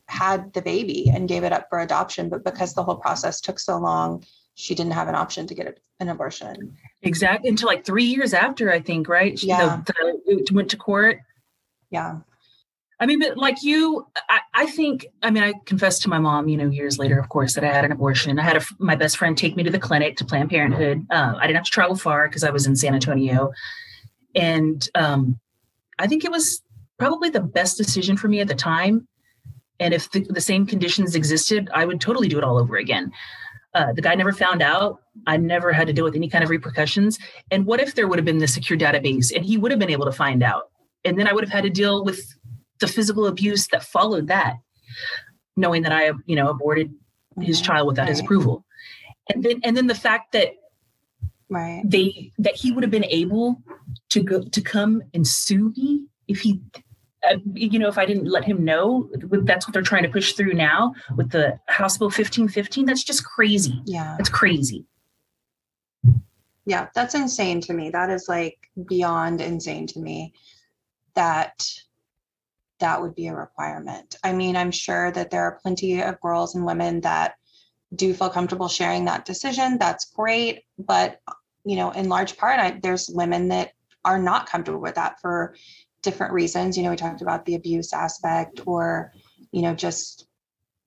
had 0.07 0.53
the 0.53 0.61
baby 0.61 1.09
and 1.11 1.27
gave 1.27 1.43
it 1.43 1.51
up 1.51 1.67
for 1.69 1.79
adoption, 1.79 2.29
but 2.29 2.43
because 2.43 2.73
the 2.73 2.83
whole 2.83 2.97
process 2.97 3.41
took 3.41 3.59
so 3.59 3.77
long, 3.77 4.23
she 4.53 4.75
didn't 4.75 4.93
have 4.93 5.07
an 5.07 5.15
option 5.15 5.47
to 5.47 5.55
get 5.55 5.79
an 5.99 6.09
abortion. 6.09 6.77
Exactly. 7.01 7.49
Until 7.49 7.67
like 7.67 7.85
three 7.85 8.03
years 8.05 8.33
after, 8.33 8.71
I 8.71 8.79
think, 8.81 9.09
right? 9.09 9.37
She- 9.37 9.47
Yeah. 9.47 9.81
The, 9.85 9.93
the, 10.25 10.33
it 10.33 10.51
went 10.51 10.69
to 10.69 10.77
court. 10.77 11.19
Yeah. 11.89 12.17
I 12.99 13.05
mean, 13.05 13.19
but 13.19 13.37
like 13.37 13.61
you, 13.61 14.07
I, 14.29 14.39
I 14.53 14.65
think, 14.67 15.05
I 15.21 15.29
mean, 15.29 15.43
I 15.43 15.53
confessed 15.65 16.01
to 16.03 16.09
my 16.09 16.17
mom, 16.17 16.47
you 16.47 16.55
know, 16.55 16.69
years 16.69 16.97
later, 16.97 17.19
of 17.19 17.27
course, 17.29 17.53
that 17.55 17.63
I 17.63 17.67
had 17.67 17.83
an 17.83 17.91
abortion. 17.91 18.39
I 18.39 18.43
had 18.43 18.57
a, 18.57 18.61
my 18.79 18.95
best 18.95 19.17
friend 19.17 19.37
take 19.37 19.57
me 19.57 19.63
to 19.63 19.69
the 19.69 19.79
clinic 19.79 20.15
to 20.17 20.25
Planned 20.25 20.49
Parenthood. 20.49 21.05
Uh, 21.09 21.33
I 21.37 21.45
didn't 21.45 21.57
have 21.57 21.65
to 21.65 21.71
travel 21.71 21.97
far 21.97 22.27
because 22.29 22.43
I 22.43 22.51
was 22.51 22.65
in 22.65 22.75
San 22.75 22.93
Antonio. 22.93 23.51
And 24.33 24.87
um, 24.95 25.39
I 25.99 26.07
think 26.07 26.23
it 26.23 26.31
was 26.31 26.61
probably 26.97 27.29
the 27.29 27.41
best 27.41 27.77
decision 27.77 28.15
for 28.15 28.27
me 28.27 28.39
at 28.39 28.47
the 28.47 28.55
time. 28.55 29.07
And 29.79 29.93
if 29.93 30.09
the, 30.11 30.25
the 30.29 30.41
same 30.41 30.65
conditions 30.65 31.15
existed, 31.15 31.69
I 31.73 31.85
would 31.85 31.99
totally 31.99 32.29
do 32.29 32.37
it 32.37 32.43
all 32.43 32.57
over 32.57 32.77
again. 32.77 33.11
Uh, 33.73 33.91
the 33.91 34.01
guy 34.01 34.15
never 34.15 34.31
found 34.31 34.61
out. 34.61 35.01
I 35.27 35.35
never 35.35 35.73
had 35.73 35.87
to 35.87 35.93
deal 35.93 36.05
with 36.05 36.15
any 36.15 36.29
kind 36.29 36.45
of 36.45 36.49
repercussions. 36.49 37.19
And 37.51 37.65
what 37.65 37.81
if 37.81 37.95
there 37.95 38.07
would 38.07 38.17
have 38.17 38.25
been 38.25 38.37
the 38.37 38.47
secure 38.47 38.79
database 38.79 39.35
and 39.35 39.43
he 39.43 39.57
would 39.57 39.71
have 39.71 39.79
been 39.79 39.89
able 39.89 40.05
to 40.05 40.13
find 40.13 40.41
out? 40.41 40.69
And 41.03 41.19
then 41.19 41.27
I 41.27 41.33
would 41.33 41.43
have 41.43 41.51
had 41.51 41.65
to 41.65 41.69
deal 41.69 42.05
with 42.05 42.34
the 42.79 42.87
physical 42.87 43.27
abuse 43.27 43.67
that 43.67 43.83
followed 43.83 44.27
that, 44.27 44.55
knowing 45.55 45.83
that 45.83 45.91
I, 45.91 46.11
you 46.25 46.35
know, 46.35 46.49
aborted 46.49 46.93
his 47.41 47.61
Mhm. 47.61 47.65
child 47.65 47.87
without 47.87 48.07
his 48.07 48.19
approval. 48.19 48.65
And 49.33 49.43
then, 49.43 49.59
and 49.63 49.75
then 49.75 49.87
the 49.87 49.95
fact 49.95 50.31
that 50.33 50.53
Right. 51.49 51.81
they 51.85 52.31
that 52.39 52.55
he 52.55 52.71
would 52.71 52.83
have 52.83 52.91
been 52.91 53.05
able 53.05 53.61
to 54.09 54.23
go 54.23 54.41
to 54.43 54.61
come 54.61 55.03
and 55.13 55.27
sue 55.27 55.71
me 55.77 56.05
if 56.27 56.39
he 56.41 56.59
uh, 57.29 57.37
you 57.53 57.77
know 57.77 57.87
if 57.87 57.99
i 57.99 58.05
didn't 58.05 58.25
let 58.25 58.43
him 58.43 58.65
know 58.65 59.07
that's 59.43 59.67
what 59.67 59.73
they're 59.73 59.83
trying 59.83 60.01
to 60.01 60.09
push 60.09 60.33
through 60.33 60.53
now 60.53 60.91
with 61.17 61.29
the 61.29 61.59
house 61.67 61.99
bill 61.99 62.07
1515 62.07 62.85
that's 62.87 63.03
just 63.03 63.23
crazy 63.23 63.79
Yeah. 63.85 64.15
that's 64.17 64.29
crazy 64.29 64.85
Yeah. 66.67 66.87
That's 66.95 67.13
insane 67.13 67.61
to 67.61 67.73
me. 67.73 67.91
That 67.91 68.09
is 68.09 68.25
like 68.27 68.57
beyond 68.87 69.39
insane 69.39 69.85
to 69.87 69.99
me 69.99 70.33
that 71.13 71.63
that 72.85 73.01
would 73.01 73.15
be 73.15 73.25
a 73.25 73.35
requirement. 73.35 74.15
I 74.23 74.31
mean, 74.31 74.55
I'm 74.55 74.69
sure 74.69 75.11
that 75.11 75.31
there 75.31 75.41
are 75.41 75.59
plenty 75.59 76.03
of 76.03 76.21
girls 76.21 76.53
and 76.53 76.63
women 76.63 77.01
that 77.01 77.33
do 77.95 78.13
feel 78.13 78.29
comfortable 78.29 78.67
sharing 78.67 79.05
that 79.05 79.25
decision. 79.25 79.79
That's 79.79 80.05
great. 80.11 80.61
But, 80.77 81.19
you 81.63 81.77
know, 81.77 81.89
in 81.89 82.09
large 82.09 82.37
part, 82.37 82.59
I, 82.59 82.79
there's 82.83 83.09
women 83.09 83.47
that 83.47 83.71
are 84.03 84.19
not 84.19 84.47
comfortable 84.47 84.81
with 84.81 84.93
that 84.95 85.19
for 85.19 85.55
different 86.03 86.33
reasons. 86.33 86.77
You 86.77 86.83
know, 86.83 86.91
we 86.91 86.95
talked 86.95 87.23
about 87.23 87.43
the 87.45 87.55
abuse 87.55 87.91
aspect 87.91 88.61
or, 88.67 89.11
you 89.51 89.63
know, 89.63 89.73
just 89.73 90.27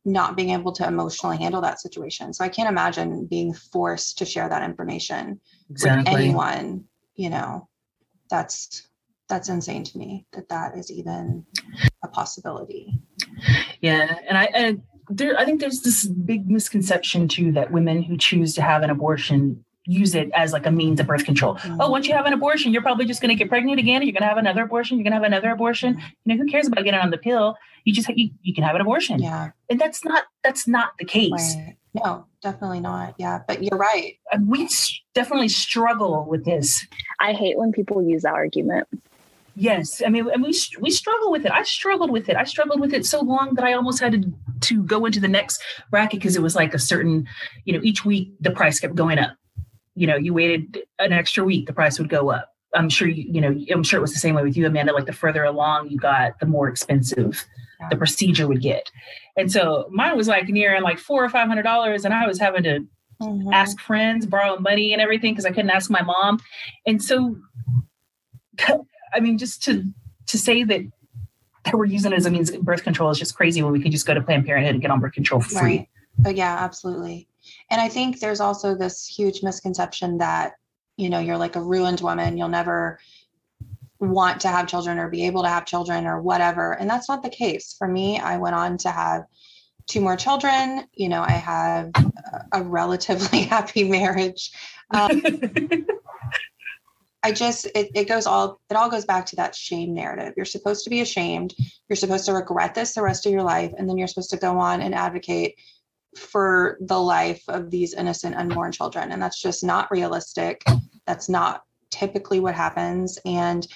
not 0.04 0.36
being 0.36 0.50
able 0.50 0.70
to 0.74 0.86
emotionally 0.86 1.38
handle 1.38 1.62
that 1.62 1.80
situation. 1.80 2.32
So 2.32 2.44
I 2.44 2.48
can't 2.48 2.68
imagine 2.68 3.26
being 3.26 3.52
forced 3.54 4.18
to 4.18 4.24
share 4.24 4.48
that 4.48 4.62
information 4.62 5.40
with 5.68 5.84
anyone, 6.06 6.84
you 7.16 7.30
know, 7.30 7.68
that's 8.30 8.86
that's 9.28 9.48
insane 9.48 9.84
to 9.84 9.98
me 9.98 10.26
that 10.32 10.48
that 10.48 10.76
is 10.76 10.90
even 10.90 11.44
a 12.02 12.08
possibility. 12.08 12.92
Yeah, 13.80 14.18
and 14.28 14.36
I 14.38 14.44
and 14.54 14.82
there 15.08 15.38
I 15.38 15.44
think 15.44 15.60
there's 15.60 15.80
this 15.82 16.06
big 16.06 16.50
misconception 16.50 17.28
too 17.28 17.52
that 17.52 17.70
women 17.70 18.02
who 18.02 18.16
choose 18.16 18.54
to 18.54 18.62
have 18.62 18.82
an 18.82 18.90
abortion 18.90 19.64
use 19.84 20.14
it 20.14 20.30
as 20.34 20.52
like 20.52 20.66
a 20.66 20.70
means 20.70 21.00
of 21.00 21.06
birth 21.06 21.24
control. 21.24 21.54
Mhm. 21.56 21.78
Oh, 21.80 21.90
once 21.90 22.06
you 22.06 22.14
have 22.14 22.26
an 22.26 22.34
abortion, 22.34 22.72
you're 22.72 22.82
probably 22.82 23.06
just 23.06 23.22
going 23.22 23.30
to 23.30 23.34
get 23.34 23.48
pregnant 23.48 23.78
again. 23.80 24.02
You're 24.02 24.12
going 24.12 24.20
to 24.22 24.28
have 24.28 24.36
another 24.36 24.64
abortion. 24.64 24.98
You're 24.98 25.04
going 25.04 25.12
to 25.12 25.16
have 25.16 25.22
another 25.24 25.50
abortion. 25.50 25.98
You 26.24 26.36
know, 26.36 26.42
who 26.44 26.50
cares 26.50 26.66
about 26.66 26.84
getting 26.84 27.00
on 27.00 27.08
the 27.10 27.16
pill? 27.16 27.56
You 27.84 27.94
just 27.94 28.06
you, 28.08 28.28
you 28.42 28.52
can 28.54 28.64
have 28.64 28.74
an 28.74 28.82
abortion, 28.82 29.20
Yeah, 29.22 29.50
and 29.70 29.80
that's 29.80 30.04
not 30.04 30.24
that's 30.44 30.66
not 30.68 30.90
the 30.98 31.04
case. 31.06 31.30
right. 31.32 31.76
No, 31.94 32.26
definitely 32.42 32.80
not. 32.80 33.14
Yeah, 33.18 33.40
but 33.48 33.62
you're 33.62 33.78
right. 33.78 34.16
We 34.46 34.68
definitely 35.14 35.48
struggle 35.48 36.26
with 36.28 36.44
this. 36.44 36.86
I 37.18 37.32
hate 37.32 37.56
when 37.58 37.72
people 37.72 38.02
use 38.02 38.22
that 38.22 38.34
argument. 38.34 38.86
Yes, 39.60 40.00
I 40.06 40.08
mean, 40.08 40.30
and 40.30 40.42
we 40.42 40.52
we 40.78 40.90
struggle 40.90 41.32
with 41.32 41.44
it. 41.44 41.50
I 41.50 41.64
struggled 41.64 42.10
with 42.10 42.28
it. 42.28 42.36
I 42.36 42.44
struggled 42.44 42.80
with 42.80 42.94
it 42.94 43.04
so 43.04 43.20
long 43.20 43.54
that 43.54 43.64
I 43.64 43.72
almost 43.72 43.98
had 44.00 44.12
to 44.12 44.32
to 44.68 44.82
go 44.84 45.04
into 45.04 45.18
the 45.20 45.26
next 45.28 45.60
bracket 45.90 46.20
because 46.20 46.36
it 46.36 46.42
was 46.42 46.54
like 46.54 46.74
a 46.74 46.78
certain, 46.78 47.26
you 47.64 47.72
know, 47.72 47.80
each 47.82 48.04
week 48.04 48.32
the 48.40 48.52
price 48.52 48.78
kept 48.78 48.94
going 48.94 49.18
up. 49.18 49.36
You 49.96 50.06
know, 50.06 50.16
you 50.16 50.32
waited 50.32 50.78
an 51.00 51.12
extra 51.12 51.44
week, 51.44 51.66
the 51.66 51.72
price 51.72 51.98
would 51.98 52.08
go 52.08 52.30
up. 52.30 52.54
I'm 52.74 52.88
sure 52.88 53.08
you, 53.08 53.24
you 53.28 53.40
know, 53.40 53.56
I'm 53.72 53.82
sure 53.82 53.98
it 53.98 54.02
was 54.02 54.12
the 54.12 54.20
same 54.20 54.34
way 54.36 54.44
with 54.44 54.56
you, 54.56 54.64
Amanda. 54.66 54.92
Like 54.92 55.06
the 55.06 55.12
further 55.12 55.42
along 55.44 55.88
you 55.90 55.98
got, 55.98 56.38
the 56.38 56.46
more 56.46 56.68
expensive 56.68 57.44
the 57.90 57.96
procedure 57.96 58.46
would 58.46 58.60
get. 58.60 58.90
And 59.36 59.50
so 59.50 59.88
mine 59.90 60.16
was 60.16 60.28
like 60.28 60.48
near 60.48 60.80
like 60.80 60.98
four 60.98 61.24
or 61.24 61.28
five 61.28 61.48
hundred 61.48 61.62
dollars, 61.62 62.04
and 62.04 62.14
I 62.14 62.26
was 62.26 62.38
having 62.38 62.62
to 62.64 62.86
Mhm. 63.20 63.52
ask 63.52 63.80
friends, 63.80 64.26
borrow 64.26 64.58
money 64.60 64.92
and 64.92 65.02
everything 65.02 65.32
because 65.34 65.46
I 65.46 65.50
couldn't 65.50 65.70
ask 65.70 65.90
my 65.90 66.02
mom. 66.02 66.38
And 66.86 67.02
so, 67.02 67.36
I 69.12 69.20
mean, 69.20 69.38
just 69.38 69.62
to 69.64 69.84
to 70.26 70.38
say 70.38 70.62
that 70.64 70.82
that 71.64 71.74
we're 71.74 71.86
using 71.86 72.12
it 72.12 72.16
as 72.16 72.26
a 72.26 72.30
means 72.30 72.50
of 72.50 72.62
birth 72.62 72.82
control 72.82 73.10
is 73.10 73.18
just 73.18 73.34
crazy 73.34 73.62
when 73.62 73.72
we 73.72 73.80
can 73.80 73.92
just 73.92 74.06
go 74.06 74.14
to 74.14 74.22
Planned 74.22 74.46
Parenthood 74.46 74.74
and 74.74 74.82
get 74.82 74.90
on 74.90 75.00
birth 75.00 75.12
control 75.12 75.40
for 75.40 75.50
free. 75.50 75.60
Right. 75.60 75.88
But 76.18 76.36
yeah, 76.36 76.56
absolutely. 76.58 77.28
And 77.70 77.80
I 77.80 77.88
think 77.88 78.20
there's 78.20 78.40
also 78.40 78.74
this 78.74 79.06
huge 79.06 79.42
misconception 79.42 80.18
that, 80.18 80.52
you 80.96 81.08
know, 81.10 81.18
you're 81.18 81.36
like 81.36 81.56
a 81.56 81.62
ruined 81.62 82.00
woman. 82.00 82.36
You'll 82.36 82.48
never 82.48 82.98
want 84.00 84.40
to 84.42 84.48
have 84.48 84.66
children 84.66 84.98
or 84.98 85.08
be 85.08 85.26
able 85.26 85.42
to 85.42 85.48
have 85.48 85.64
children 85.66 86.06
or 86.06 86.22
whatever. 86.22 86.72
And 86.72 86.88
that's 86.88 87.08
not 87.08 87.22
the 87.22 87.30
case. 87.30 87.74
For 87.76 87.88
me, 87.88 88.18
I 88.18 88.36
went 88.36 88.54
on 88.54 88.78
to 88.78 88.90
have 88.90 89.24
two 89.86 90.00
more 90.00 90.16
children. 90.16 90.86
You 90.94 91.08
know, 91.08 91.22
I 91.22 91.32
have 91.32 91.90
a- 91.96 92.60
a 92.60 92.62
relatively 92.62 93.40
happy 93.54 93.84
marriage. 93.84 94.50
Um, 94.94 95.22
I 97.22 97.32
just 97.32 97.66
it, 97.74 97.90
it 97.94 98.08
goes 98.08 98.26
all 98.26 98.60
it 98.70 98.74
all 98.74 98.90
goes 98.90 99.04
back 99.04 99.26
to 99.26 99.36
that 99.36 99.54
shame 99.54 99.92
narrative. 99.92 100.34
You're 100.36 100.46
supposed 100.46 100.84
to 100.84 100.90
be 100.90 101.00
ashamed. 101.00 101.54
You're 101.88 101.96
supposed 101.96 102.26
to 102.26 102.32
regret 102.32 102.74
this 102.74 102.94
the 102.94 103.02
rest 103.02 103.26
of 103.26 103.32
your 103.32 103.42
life, 103.42 103.72
and 103.76 103.88
then 103.88 103.98
you're 103.98 104.08
supposed 104.08 104.30
to 104.30 104.36
go 104.36 104.58
on 104.58 104.80
and 104.80 104.94
advocate 104.94 105.56
for 106.16 106.78
the 106.80 106.98
life 106.98 107.42
of 107.48 107.70
these 107.70 107.94
innocent 107.94 108.36
unborn 108.36 108.72
children. 108.72 109.12
And 109.12 109.20
that's 109.20 109.40
just 109.40 109.64
not 109.64 109.90
realistic. 109.90 110.64
That's 111.06 111.28
not 111.28 111.64
typically 111.90 112.40
what 112.40 112.54
happens. 112.54 113.18
And 113.24 113.66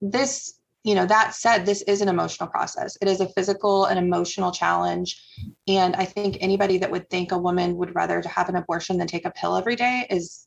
this, 0.00 0.54
you 0.84 0.94
know, 0.94 1.06
that 1.06 1.34
said, 1.34 1.66
this 1.66 1.82
is 1.82 2.00
an 2.00 2.08
emotional 2.08 2.48
process. 2.48 2.96
It 3.00 3.08
is 3.08 3.20
a 3.20 3.28
physical 3.28 3.86
and 3.86 3.98
emotional 3.98 4.52
challenge. 4.52 5.22
And 5.68 5.94
I 5.96 6.04
think 6.04 6.38
anybody 6.40 6.78
that 6.78 6.90
would 6.90 7.08
think 7.10 7.32
a 7.32 7.38
woman 7.38 7.76
would 7.76 7.94
rather 7.94 8.22
have 8.22 8.48
an 8.48 8.56
abortion 8.56 8.96
than 8.96 9.06
take 9.06 9.26
a 9.26 9.30
pill 9.30 9.56
every 9.56 9.76
day 9.76 10.06
is 10.10 10.46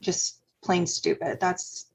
just 0.00 0.40
plain 0.64 0.86
stupid. 0.86 1.38
That's 1.40 1.86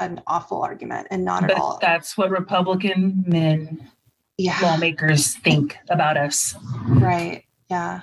an 0.00 0.22
awful 0.26 0.62
argument 0.62 1.08
and 1.10 1.24
not 1.24 1.44
at 1.44 1.58
all. 1.58 1.78
that's 1.80 2.16
what 2.16 2.30
Republican 2.30 3.24
men 3.26 3.90
Yeah. 4.36 4.58
lawmakers 4.62 5.34
think 5.34 5.76
about 5.90 6.16
us. 6.16 6.54
Right. 6.86 7.44
Yeah. 7.68 8.02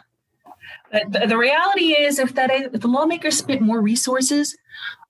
But 0.91 1.11
the, 1.11 1.27
the 1.27 1.37
reality 1.37 1.93
is, 1.93 2.19
if 2.19 2.35
that 2.35 2.51
if 2.51 2.81
the 2.81 2.87
lawmakers 2.87 3.37
spent 3.37 3.61
more 3.61 3.79
resources 3.81 4.57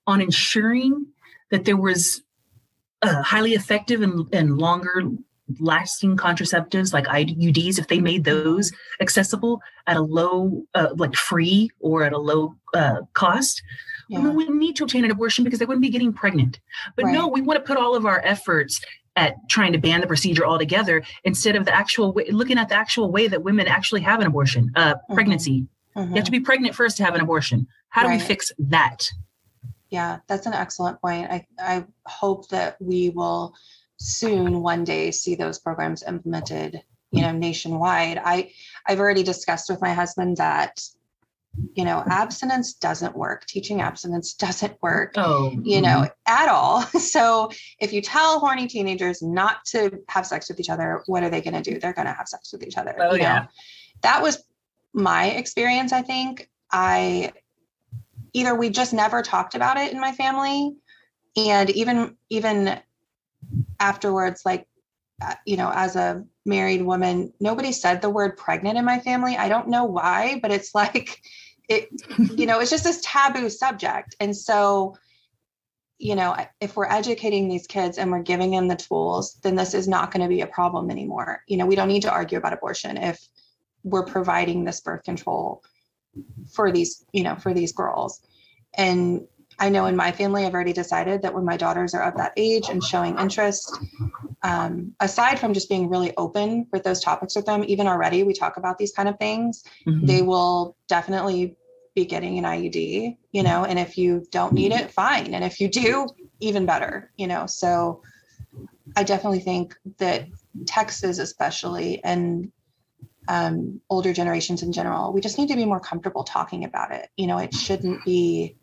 on 0.06 0.22
ensuring 0.22 1.08
that 1.50 1.66
there 1.66 1.78
was 1.78 2.22
uh, 3.02 3.22
highly 3.24 3.54
effective 3.54 4.02
and, 4.02 4.32
and 4.34 4.58
longer 4.58 5.04
lasting 5.60 6.18
contraceptives 6.18 6.94
like 6.94 7.06
IUDs, 7.06 7.80
if 7.80 7.88
they 7.88 8.00
made 8.00 8.24
those 8.24 8.72
accessible 9.00 9.62
at 9.88 9.98
a 9.98 10.02
low, 10.02 10.64
uh, 10.74 10.90
like 10.98 11.16
free 11.16 11.70
or 11.80 12.04
at 12.04 12.14
a 12.14 12.18
low 12.18 12.56
uh, 12.74 13.02
cost, 13.14 13.62
Yeah. 14.10 14.20
women 14.20 14.36
wouldn't 14.36 14.58
need 14.58 14.76
to 14.78 14.84
obtain 14.84 15.06
an 15.06 15.12
abortion 15.12 15.44
because 15.44 15.60
they 15.60 15.66
wouldn't 15.66 15.82
be 15.82 15.90
getting 15.90 16.14
pregnant. 16.14 16.60
But 16.96 17.06
no, 17.08 17.28
we 17.28 17.42
want 17.42 17.58
to 17.60 17.64
put 17.66 17.78
all 17.78 17.96
of 17.96 18.06
our 18.06 18.22
efforts 18.24 18.82
at 19.16 19.36
trying 19.50 19.72
to 19.72 19.78
ban 19.80 20.02
the 20.02 20.08
procedure 20.08 20.46
altogether 20.46 21.02
instead 21.24 21.56
of 21.56 21.66
the 21.66 21.74
actual 21.74 22.12
way, 22.12 22.30
looking 22.30 22.58
at 22.58 22.70
the 22.70 22.76
actual 22.76 23.12
way 23.12 23.28
that 23.28 23.42
women 23.44 23.66
actually 23.68 24.02
have 24.02 24.20
an 24.20 24.28
abortion, 24.28 24.72
uh, 24.76 24.96
Mm-hmm. 24.96 25.14
pregnancy. 25.14 25.68
You 25.98 26.16
have 26.16 26.26
to 26.26 26.32
be 26.32 26.42
pregnant 26.42 26.76
first 26.76 26.98
to 26.98 27.06
have 27.06 27.16
an 27.16 27.22
abortion. 27.22 27.68
How 27.88 28.04
do 28.04 28.10
we 28.10 28.20
fix 28.20 28.52
that? 28.60 29.10
Yeah, 29.90 30.18
that's 30.28 30.46
an 30.46 30.52
excellent 30.54 31.00
point. 31.00 31.32
I, 31.32 31.48
I 31.58 31.86
hope 32.06 32.50
that 32.50 32.76
we 32.82 33.12
will 33.12 33.56
soon 33.98 34.62
one 34.62 34.84
day 34.84 35.12
see 35.12 35.36
those 35.36 35.58
programs 35.58 36.04
implemented, 36.04 36.82
you 37.12 37.22
know, 37.22 37.32
nationwide. 37.32 38.20
I 38.22 38.52
I've 38.86 39.00
already 39.00 39.24
discussed 39.24 39.70
with 39.70 39.80
my 39.82 39.94
husband 39.94 40.36
that, 40.36 40.82
you 41.74 41.86
know, 41.86 42.04
abstinence 42.10 42.74
doesn't 42.74 43.16
work. 43.16 43.46
Teaching 43.46 43.82
abstinence 43.82 44.34
doesn't 44.34 44.82
work, 44.82 45.14
Oh, 45.16 45.52
you 45.64 45.82
know, 45.82 46.08
at 46.28 46.50
all. 46.50 46.84
So 47.16 47.50
if 47.80 47.94
you 47.94 48.02
tell 48.02 48.40
horny 48.40 48.68
teenagers 48.68 49.22
not 49.22 49.64
to 49.68 50.00
have 50.10 50.26
sex 50.26 50.50
with 50.50 50.60
each 50.60 50.70
other, 50.70 51.02
what 51.06 51.24
are 51.24 51.30
they 51.30 51.42
going 51.42 51.62
to 51.62 51.62
do? 51.62 51.80
They're 51.80 51.94
going 51.94 52.08
to 52.08 52.14
have 52.14 52.28
sex 52.28 52.52
with 52.52 52.64
each 52.64 52.78
other. 52.78 52.96
Oh, 53.00 53.12
know? 53.12 53.16
yeah. 53.16 53.48
That 54.02 54.22
was 54.22 54.44
my 54.94 55.28
experience, 55.28 55.94
I 55.94 56.02
think. 56.02 56.50
I 56.72 57.32
either 58.34 58.54
we 58.54 58.70
just 58.70 58.94
never 58.94 59.22
talked 59.22 59.56
about 59.56 59.78
it 59.78 59.94
in 59.94 60.00
my 60.00 60.12
family 60.12 60.76
and 61.38 61.70
even 61.70 62.18
even 62.30 62.80
afterwards 63.80 64.42
like 64.46 64.68
uh, 65.22 65.36
you 65.46 65.58
know 65.58 65.72
as 65.74 65.96
a 65.96 66.24
married 66.46 66.82
woman 66.82 67.32
nobody 67.40 67.72
said 67.72 68.02
the 68.02 68.10
word 68.10 68.38
pregnant 68.38 68.78
in 68.78 68.86
my 68.86 69.00
family 69.00 69.38
i 69.38 69.48
don't 69.48 69.70
know 69.70 69.86
why 69.86 70.40
but 70.42 70.52
it's 70.52 70.76
like 70.76 71.22
it 71.70 71.90
you 72.38 72.46
know 72.46 72.60
it's 72.60 72.72
just 72.72 72.84
this 72.84 73.02
taboo 73.04 73.50
subject. 73.50 74.16
And 74.20 74.36
so 74.36 74.96
you 75.98 76.16
know 76.16 76.36
if 76.60 76.76
we're 76.76 76.90
educating 76.90 77.48
these 77.48 77.68
kids 77.68 77.98
and 77.98 78.12
we're 78.12 78.22
giving 78.22 78.52
them 78.52 78.68
the 78.68 78.76
tools 78.76 79.40
then 79.44 79.56
this 79.56 79.74
is 79.74 79.88
not 79.88 80.12
going 80.12 80.24
to 80.24 80.30
be 80.30 80.42
a 80.42 80.48
problem 80.48 80.90
anymore. 80.90 81.42
You 81.48 81.58
know 81.58 81.66
we 81.66 81.76
don't 81.76 81.88
need 81.88 82.04
to 82.04 82.12
argue 82.12 82.38
about 82.38 82.54
abortion 82.54 82.98
if 82.98 83.20
we're 83.84 84.06
providing 84.06 84.64
this 84.64 84.82
birth 84.82 85.04
control 85.04 85.64
for 86.54 86.72
these 86.72 87.06
you 87.12 87.24
know 87.24 87.36
for 87.36 87.54
these 87.54 87.74
girls. 87.74 88.22
And 88.78 89.28
i 89.60 89.70
know 89.70 89.86
in 89.86 89.96
my 89.96 90.12
family 90.12 90.46
i've 90.46 90.54
already 90.54 90.74
decided 90.74 91.22
that 91.22 91.34
when 91.34 91.46
my 91.46 91.58
daughters 91.58 91.94
are 91.94 92.04
of 92.04 92.18
that 92.18 92.34
age 92.38 92.70
and 92.70 92.84
showing 92.84 93.18
interest 93.20 93.80
um, 94.44 94.94
aside 95.00 95.40
from 95.40 95.54
just 95.54 95.70
being 95.70 95.90
really 95.90 96.14
open 96.18 96.68
with 96.72 96.84
those 96.84 97.02
topics 97.02 97.36
with 97.36 97.46
them 97.46 97.64
even 97.68 97.88
already 97.88 98.24
we 98.24 98.34
talk 98.34 98.58
about 98.58 98.78
these 98.78 98.92
kind 98.94 99.10
of 99.10 99.18
things 99.18 99.64
Mhm. 99.88 100.06
they 100.08 100.22
will 100.22 100.76
definitely 100.88 101.56
be 101.96 102.06
getting 102.06 102.38
an 102.38 102.44
iud 102.44 103.18
you 103.32 103.44
know 103.44 103.64
and 103.66 103.80
if 103.80 103.98
you 103.98 104.26
don't 104.32 104.54
need 104.54 104.72
it 104.74 104.92
fine. 104.92 105.34
And 105.34 105.44
if 105.44 105.60
you 105.62 105.70
do 105.70 106.08
even 106.42 106.66
better 106.66 107.12
you 107.18 107.28
know? 107.28 107.46
So 107.48 108.02
i 108.96 109.04
definitely 109.04 109.40
think 109.40 109.76
that 109.98 110.28
texas 110.66 111.18
especially 111.20 112.04
and 112.04 112.52
um, 113.28 113.82
older 113.90 114.14
generations 114.14 114.62
in 114.62 114.72
general 114.72 115.12
we 115.12 115.20
just 115.22 115.38
need 115.40 115.48
to 115.48 115.56
be 115.56 115.66
more 115.66 115.80
comfortable 115.80 116.24
talking 116.24 116.64
about 116.66 116.92
it. 116.92 117.10
You 117.18 117.28
know 117.28 117.38
it 117.40 117.54
shouldn't 117.54 118.06
be 118.06 118.58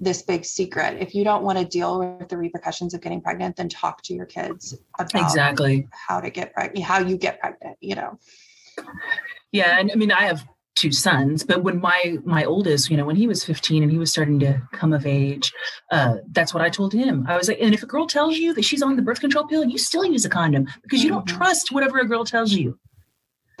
this 0.00 0.22
big 0.22 0.44
secret 0.44 0.96
if 1.00 1.14
you 1.14 1.22
don't 1.24 1.42
want 1.44 1.58
to 1.58 1.64
deal 1.64 1.98
with 2.00 2.28
the 2.28 2.36
repercussions 2.36 2.94
of 2.94 3.00
getting 3.00 3.20
pregnant 3.20 3.54
then 3.56 3.68
talk 3.68 4.02
to 4.02 4.14
your 4.14 4.26
kids 4.26 4.76
about 4.98 5.22
exactly. 5.22 5.86
how 5.92 6.20
to 6.20 6.30
get 6.30 6.52
pregnant 6.54 6.84
how 6.84 6.98
you 6.98 7.16
get 7.16 7.38
pregnant 7.40 7.76
you 7.80 7.94
know 7.94 8.18
Yeah, 9.52 9.78
and 9.78 9.90
I 9.90 9.96
mean, 9.96 10.12
I 10.12 10.22
have 10.22 10.46
two 10.76 10.92
sons, 10.92 11.42
but 11.44 11.62
when 11.62 11.80
my 11.80 12.18
my 12.24 12.44
oldest, 12.44 12.90
you 12.90 12.96
know, 12.96 13.04
when 13.04 13.16
he 13.16 13.26
was 13.26 13.44
15 13.44 13.82
and 13.82 13.90
he 13.90 13.98
was 13.98 14.10
starting 14.10 14.38
to 14.40 14.62
come 14.72 14.92
of 14.92 15.04
age, 15.04 15.52
uh, 15.90 16.16
that's 16.30 16.54
what 16.54 16.62
I 16.62 16.70
told 16.70 16.92
him. 16.92 17.26
I 17.28 17.36
was 17.36 17.48
like, 17.48 17.58
and 17.60 17.74
if 17.74 17.82
a 17.82 17.86
girl 17.86 18.06
tells 18.06 18.36
you 18.38 18.54
that 18.54 18.64
she's 18.64 18.82
on 18.82 18.96
the 18.96 19.02
birth 19.02 19.20
control 19.20 19.46
pill, 19.46 19.64
you 19.64 19.76
still 19.78 20.04
use 20.04 20.24
a 20.24 20.28
condom 20.30 20.68
because 20.82 21.02
you 21.02 21.10
don't 21.10 21.26
Mhm. 21.26 21.36
trust 21.36 21.72
whatever 21.72 21.98
a 21.98 22.06
girl 22.06 22.24
tells 22.24 22.52
you. 22.52 22.78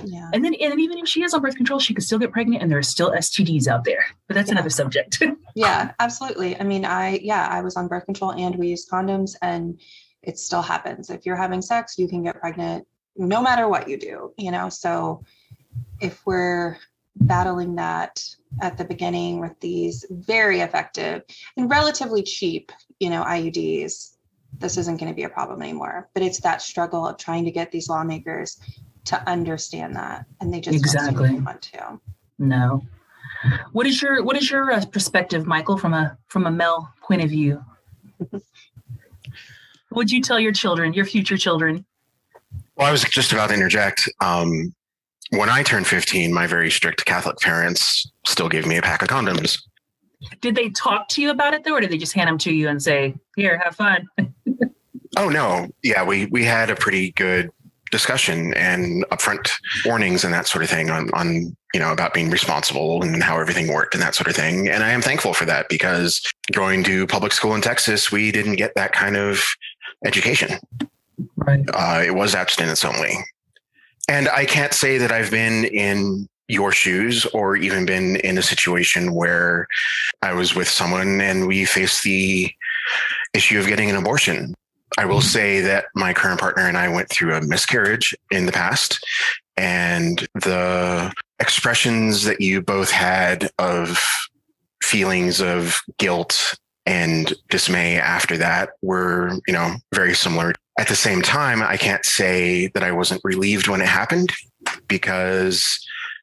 Yeah 0.06 0.30
And 0.32 0.44
then, 0.44 0.54
and 0.54 0.72
then 0.72 0.80
even 0.80 0.98
if 0.98 1.08
she 1.08 1.22
is 1.22 1.34
on 1.34 1.40
birth 1.42 1.56
control, 1.56 1.78
she 1.78 1.94
could 1.94 2.04
still 2.04 2.18
get 2.18 2.32
pregnant, 2.32 2.62
and 2.62 2.70
there 2.70 2.78
are 2.78 2.82
still 2.82 3.10
STDs 3.12 3.66
out 3.68 3.84
there. 3.84 4.04
But 4.28 4.34
that's 4.34 4.48
Yeah. 4.48 4.54
another 4.54 4.70
subject. 4.70 5.22
yeah 5.56 5.92
absolutely 5.98 6.58
i 6.60 6.62
mean 6.62 6.84
i 6.84 7.18
yeah 7.22 7.48
i 7.50 7.60
was 7.60 7.76
on 7.76 7.88
birth 7.88 8.04
control 8.04 8.32
and 8.32 8.54
we 8.56 8.68
used 8.68 8.88
condoms 8.88 9.32
and 9.42 9.80
it 10.22 10.38
still 10.38 10.62
happens 10.62 11.10
if 11.10 11.26
you're 11.26 11.36
having 11.36 11.60
sex 11.60 11.98
you 11.98 12.06
can 12.06 12.22
get 12.22 12.38
pregnant 12.40 12.86
no 13.16 13.42
matter 13.42 13.68
what 13.68 13.88
you 13.88 13.98
do 13.98 14.32
you 14.38 14.50
know 14.52 14.68
so 14.68 15.24
if 16.00 16.24
we're 16.24 16.76
battling 17.16 17.74
that 17.74 18.22
at 18.62 18.78
the 18.78 18.84
beginning 18.84 19.40
with 19.40 19.58
these 19.60 20.04
very 20.10 20.60
effective 20.60 21.22
and 21.56 21.68
relatively 21.68 22.22
cheap 22.22 22.70
you 23.00 23.10
know 23.10 23.24
iuds 23.24 24.12
this 24.58 24.76
isn't 24.76 24.98
going 24.98 25.10
to 25.10 25.16
be 25.16 25.24
a 25.24 25.28
problem 25.28 25.60
anymore 25.62 26.08
but 26.14 26.22
it's 26.22 26.40
that 26.40 26.62
struggle 26.62 27.06
of 27.06 27.18
trying 27.18 27.44
to 27.44 27.50
get 27.50 27.72
these 27.72 27.88
lawmakers 27.88 28.58
to 29.06 29.28
understand 29.28 29.96
that 29.96 30.26
and 30.40 30.52
they 30.52 30.60
just 30.60 30.82
don't 30.82 31.08
Exactly. 31.08 31.40
want 31.40 31.62
to 31.62 32.00
no. 32.38 32.82
What 33.72 33.86
is 33.86 34.02
your 34.02 34.22
what 34.22 34.36
is 34.36 34.50
your 34.50 34.70
uh, 34.72 34.84
perspective, 34.86 35.46
Michael, 35.46 35.78
from 35.78 35.94
a 35.94 36.16
from 36.28 36.46
a 36.46 36.50
male 36.50 36.92
point 37.02 37.22
of 37.22 37.30
view? 37.30 37.64
Would 39.92 40.10
you 40.10 40.20
tell 40.22 40.38
your 40.38 40.52
children, 40.52 40.92
your 40.92 41.04
future 41.04 41.36
children? 41.36 41.84
Well, 42.76 42.86
I 42.86 42.92
was 42.92 43.02
just 43.04 43.32
about 43.32 43.48
to 43.48 43.54
interject. 43.54 44.08
Um, 44.20 44.74
when 45.30 45.48
I 45.48 45.62
turned 45.62 45.86
15, 45.86 46.32
my 46.32 46.46
very 46.46 46.70
strict 46.70 47.04
Catholic 47.04 47.38
parents 47.38 48.10
still 48.26 48.48
gave 48.48 48.66
me 48.66 48.76
a 48.76 48.82
pack 48.82 49.02
of 49.02 49.08
condoms. 49.08 49.60
Did 50.40 50.54
they 50.54 50.70
talk 50.70 51.08
to 51.10 51.22
you 51.22 51.30
about 51.30 51.54
it 51.54 51.64
though, 51.64 51.74
or 51.74 51.80
did 51.80 51.90
they 51.90 51.98
just 51.98 52.12
hand 52.12 52.28
them 52.28 52.38
to 52.38 52.52
you 52.52 52.68
and 52.68 52.82
say, 52.82 53.14
"Here, 53.36 53.60
have 53.64 53.76
fun"? 53.76 54.08
Oh 55.16 55.28
no, 55.28 55.68
yeah, 55.82 56.04
we 56.04 56.26
we 56.26 56.44
had 56.44 56.70
a 56.70 56.76
pretty 56.76 57.10
good 57.10 57.50
discussion 57.90 58.54
and 58.54 59.04
upfront 59.10 59.50
warnings 59.84 60.24
and 60.24 60.32
that 60.32 60.46
sort 60.46 60.62
of 60.64 60.70
thing 60.70 60.90
on 60.90 61.10
on 61.12 61.56
you 61.74 61.80
know 61.80 61.92
about 61.92 62.14
being 62.14 62.30
responsible 62.30 63.02
and 63.02 63.22
how 63.22 63.38
everything 63.38 63.68
worked 63.68 63.94
and 63.94 64.02
that 64.02 64.14
sort 64.14 64.28
of 64.28 64.36
thing. 64.36 64.68
And 64.68 64.82
I 64.82 64.90
am 64.90 65.02
thankful 65.02 65.34
for 65.34 65.44
that 65.46 65.68
because 65.68 66.20
going 66.52 66.84
to 66.84 67.06
public 67.06 67.32
school 67.32 67.54
in 67.54 67.60
Texas, 67.60 68.12
we 68.12 68.32
didn't 68.32 68.56
get 68.56 68.74
that 68.74 68.92
kind 68.92 69.16
of 69.16 69.44
education. 70.04 70.58
Right. 71.36 71.60
uh, 71.74 72.02
it 72.04 72.14
was 72.14 72.34
abstinence 72.34 72.84
only. 72.84 73.14
And 74.08 74.28
I 74.28 74.44
can't 74.44 74.72
say 74.72 74.98
that 74.98 75.12
I've 75.12 75.30
been 75.30 75.64
in 75.66 76.28
your 76.48 76.72
shoes 76.72 77.26
or 77.26 77.56
even 77.56 77.86
been 77.86 78.16
in 78.16 78.36
a 78.36 78.42
situation 78.42 79.14
where 79.14 79.66
I 80.22 80.32
was 80.32 80.54
with 80.54 80.68
someone 80.68 81.20
and 81.20 81.46
we 81.46 81.64
faced 81.64 82.02
the 82.02 82.52
issue 83.34 83.60
of 83.60 83.66
getting 83.66 83.88
an 83.88 83.96
abortion. 83.96 84.54
I 84.98 85.04
will 85.04 85.20
say 85.20 85.60
that 85.60 85.86
my 85.94 86.12
current 86.12 86.40
partner 86.40 86.66
and 86.66 86.76
I 86.76 86.88
went 86.88 87.08
through 87.08 87.34
a 87.34 87.40
miscarriage 87.40 88.14
in 88.30 88.46
the 88.46 88.52
past, 88.52 89.04
and 89.56 90.26
the 90.34 91.12
expressions 91.38 92.24
that 92.24 92.40
you 92.40 92.60
both 92.60 92.90
had 92.90 93.50
of 93.58 93.98
feelings 94.82 95.40
of 95.40 95.80
guilt 95.98 96.58
and 96.86 97.32
dismay 97.50 97.98
after 97.98 98.36
that 98.38 98.70
were, 98.82 99.38
you 99.46 99.52
know, 99.52 99.76
very 99.92 100.14
similar 100.14 100.54
at 100.80 100.88
the 100.88 100.96
same 100.96 101.20
time, 101.20 101.62
I 101.62 101.76
can't 101.76 102.06
say 102.06 102.68
that 102.68 102.82
I 102.82 102.90
wasn't 102.90 103.20
relieved 103.22 103.68
when 103.68 103.82
it 103.82 103.86
happened 103.86 104.32
because 104.88 105.78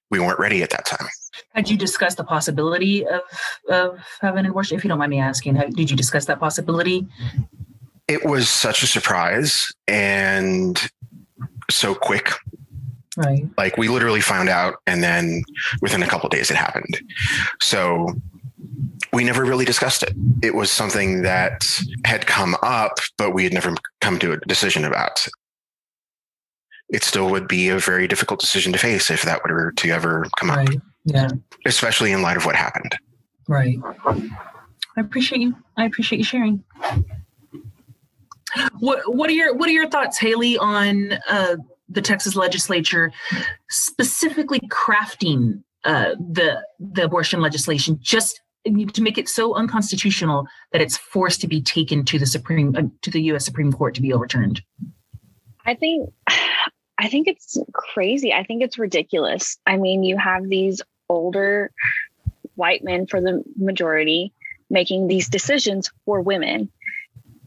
we 0.09 0.19
weren't 0.19 0.39
ready 0.39 0.63
at 0.63 0.71
that 0.71 0.83
time. 0.83 1.07
Had 1.53 1.69
you 1.69 1.77
discussed 1.77 2.17
the 2.17 2.23
possibility 2.23 3.05
of 3.05 3.21
of 3.69 3.99
having 4.19 4.39
an 4.39 4.45
abortion? 4.47 4.75
If 4.75 4.83
you 4.83 4.87
don't 4.87 4.97
mind 4.97 5.11
me 5.11 5.19
asking, 5.19 5.53
did 5.75 5.91
you 5.91 5.95
discuss 5.95 6.25
that 6.25 6.39
possibility? 6.39 7.05
It 8.07 8.25
was 8.25 8.47
such 8.49 8.83
a 8.83 8.87
surprise 8.87 9.67
and 9.87 10.89
so 11.69 11.93
quick. 11.93 12.31
Right. 13.17 13.45
Like 13.57 13.77
we 13.77 13.87
literally 13.89 14.21
found 14.21 14.47
out, 14.47 14.75
and 14.85 15.03
then 15.03 15.43
within 15.81 16.03
a 16.03 16.07
couple 16.07 16.27
of 16.27 16.31
days, 16.31 16.51
it 16.51 16.55
happened. 16.57 16.99
So 17.61 18.13
we 19.11 19.23
never 19.23 19.43
really 19.43 19.65
discussed 19.65 20.03
it. 20.03 20.13
It 20.43 20.53
was 20.55 20.69
something 20.71 21.23
that 21.23 21.65
had 22.05 22.27
come 22.27 22.55
up, 22.61 22.99
but 23.17 23.33
we 23.33 23.43
had 23.43 23.53
never 23.53 23.73
come 24.01 24.19
to 24.19 24.33
a 24.33 24.37
decision 24.41 24.85
about. 24.85 25.27
It 26.89 27.03
still 27.03 27.29
would 27.31 27.47
be 27.47 27.69
a 27.69 27.79
very 27.79 28.07
difficult 28.07 28.39
decision 28.39 28.71
to 28.73 28.79
face 28.79 29.09
if 29.09 29.23
that 29.23 29.41
were 29.43 29.73
to 29.77 29.89
ever 29.89 30.25
come 30.37 30.49
up, 30.51 30.67
Yeah. 31.03 31.29
especially 31.65 32.11
in 32.11 32.21
light 32.21 32.37
of 32.37 32.45
what 32.45 32.55
happened. 32.55 32.97
Right. 33.49 33.77
I 34.05 35.01
appreciate 35.01 35.41
you. 35.41 35.55
I 35.75 35.85
appreciate 35.85 36.19
you 36.19 36.23
sharing. 36.23 36.63
What 38.79 39.15
What 39.15 39.29
are 39.29 39.33
your 39.33 39.55
What 39.55 39.69
are 39.69 39.73
your 39.73 39.89
thoughts, 39.89 40.17
Hayley, 40.17 40.57
on 40.57 41.13
uh, 41.27 41.57
the 41.89 42.01
Texas 42.01 42.35
legislature 42.35 43.11
specifically 43.69 44.59
crafting 44.69 45.63
uh, 45.83 46.15
the 46.19 46.61
the 46.79 47.03
abortion 47.03 47.41
legislation 47.41 47.97
just 48.01 48.41
to 48.65 49.01
make 49.01 49.17
it 49.17 49.29
so 49.29 49.55
unconstitutional 49.55 50.45
that 50.71 50.81
it's 50.81 50.97
forced 50.97 51.39
to 51.41 51.47
be 51.47 51.61
taken 51.61 52.03
to 52.05 52.19
the 52.19 52.25
Supreme 52.25 52.75
uh, 52.75 52.83
to 53.01 53.11
the 53.11 53.21
U.S. 53.23 53.45
Supreme 53.45 53.71
Court 53.71 53.95
to 53.95 54.01
be 54.01 54.13
overturned? 54.13 54.61
I 55.65 55.73
think 55.73 56.09
I 56.99 57.09
think 57.09 57.27
it's 57.27 57.57
crazy. 57.73 58.33
I 58.33 58.43
think 58.43 58.63
it's 58.63 58.79
ridiculous. 58.79 59.57
I 59.67 59.77
mean, 59.77 60.03
you 60.03 60.17
have 60.17 60.49
these 60.49 60.81
older 61.09 61.71
white 62.55 62.83
men 62.83 63.05
for 63.05 63.21
the 63.21 63.43
majority 63.55 64.33
making 64.69 65.07
these 65.07 65.29
decisions 65.29 65.91
for 66.05 66.21
women. 66.21 66.69